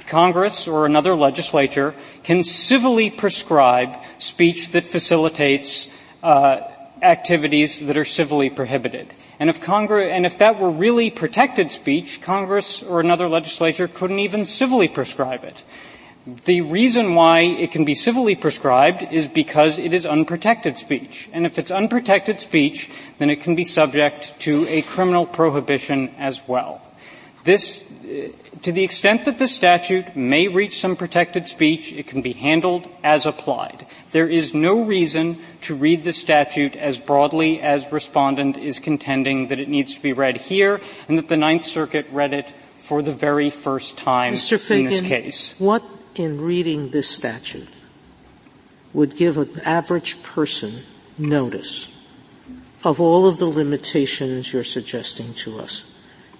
[0.06, 5.88] Congress or another legislature can civilly prescribe speech that facilitates
[6.22, 6.60] uh,
[7.02, 9.12] activities that are civilly prohibited.
[9.40, 14.18] And if Congress, and if that were really protected speech, Congress or another legislature couldn't
[14.18, 15.62] even civilly prescribe it.
[16.44, 21.30] The reason why it can be civilly prescribed is because it is unprotected speech.
[21.32, 26.46] And if it's unprotected speech, then it can be subject to a criminal prohibition as
[26.46, 26.82] well.
[27.44, 28.28] This, uh,
[28.60, 32.86] to the extent that the statute may reach some protected speech, it can be handled
[33.02, 33.86] as applied.
[34.12, 39.60] There is no reason to read the statute as broadly as respondent is contending that
[39.60, 43.12] it needs to be read here and that the Ninth Circuit read it for the
[43.12, 44.58] very first time Mr.
[44.58, 45.54] Feigin, in this case.
[45.58, 45.82] What
[46.18, 47.68] in reading this statute
[48.92, 50.82] would give an average person
[51.18, 51.94] notice
[52.84, 55.84] of all of the limitations you're suggesting to us.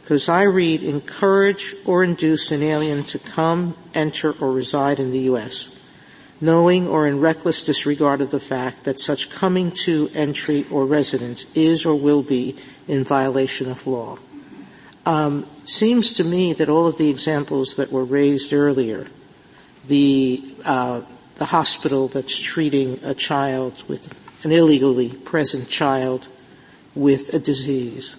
[0.03, 5.19] Because I read encourage or induce an alien to come, enter, or reside in the
[5.21, 5.75] U.S.,
[6.41, 11.45] knowing or in reckless disregard of the fact that such coming to, entry, or residence
[11.55, 12.57] is or will be
[12.87, 14.17] in violation of law.
[15.05, 19.09] Um, seems to me that all of the examples that were raised earlier
[19.89, 21.01] the uh,
[21.39, 24.13] the hospital that's treating a child with
[24.45, 26.29] an illegally present child
[26.95, 28.17] with a disease,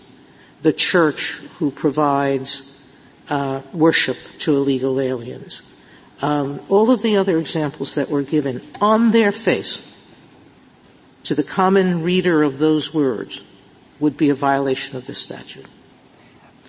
[0.62, 2.82] the church who provides
[3.30, 5.62] uh, worship to illegal aliens,
[6.22, 9.86] um, all of the other examples that were given on their face
[11.24, 13.44] to the common reader of those words
[14.00, 15.66] would be a violation of this statute.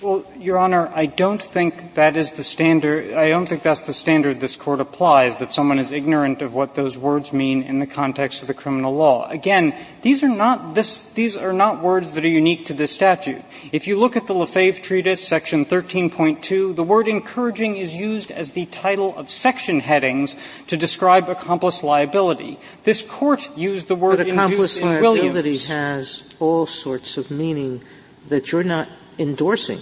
[0.03, 3.93] Well, Your Honor, I don't think that is the standard, I don't think that's the
[3.93, 7.87] standard this court applies, that someone is ignorant of what those words mean in the
[7.87, 9.29] context of the criminal law.
[9.29, 13.43] Again, these are not, this, these are not words that are unique to this statute.
[13.73, 18.53] If you look at the LaFave Treatise, section 13.2, the word encouraging is used as
[18.53, 20.35] the title of section headings
[20.69, 22.59] to describe accomplice liability.
[22.85, 27.83] This court used the word but accomplice liability has all sorts of meaning
[28.31, 28.89] that you're not
[29.21, 29.79] endorsing.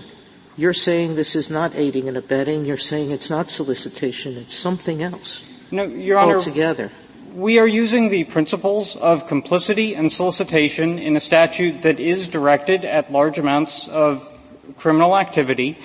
[0.57, 2.65] You're saying this is not aiding and abetting.
[2.65, 4.37] You're saying it's not solicitation.
[4.37, 5.47] It's something else.
[5.71, 6.35] No, Your Honor.
[6.35, 6.91] Altogether.
[7.35, 12.85] We are using the principles of complicity and solicitation in a statute that is directed
[12.85, 14.27] at large amounts of
[14.77, 15.79] criminal activity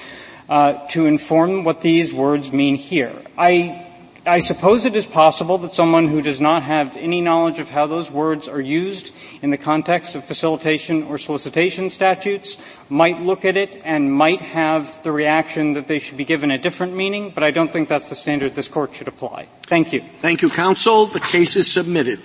[0.49, 3.13] uh, to inform what these words mean here.
[3.37, 3.92] I
[4.25, 7.87] I suppose it is possible that someone who does not have any knowledge of how
[7.87, 9.11] those words are used
[9.41, 12.57] in the context of facilitation or solicitation statutes
[12.87, 16.57] might look at it and might have the reaction that they should be given a
[16.57, 19.49] different meaning, but I don't think that's the standard this court should apply.
[19.63, 20.01] Thank you.
[20.21, 21.05] Thank you, counsel.
[21.05, 22.23] The case is submitted.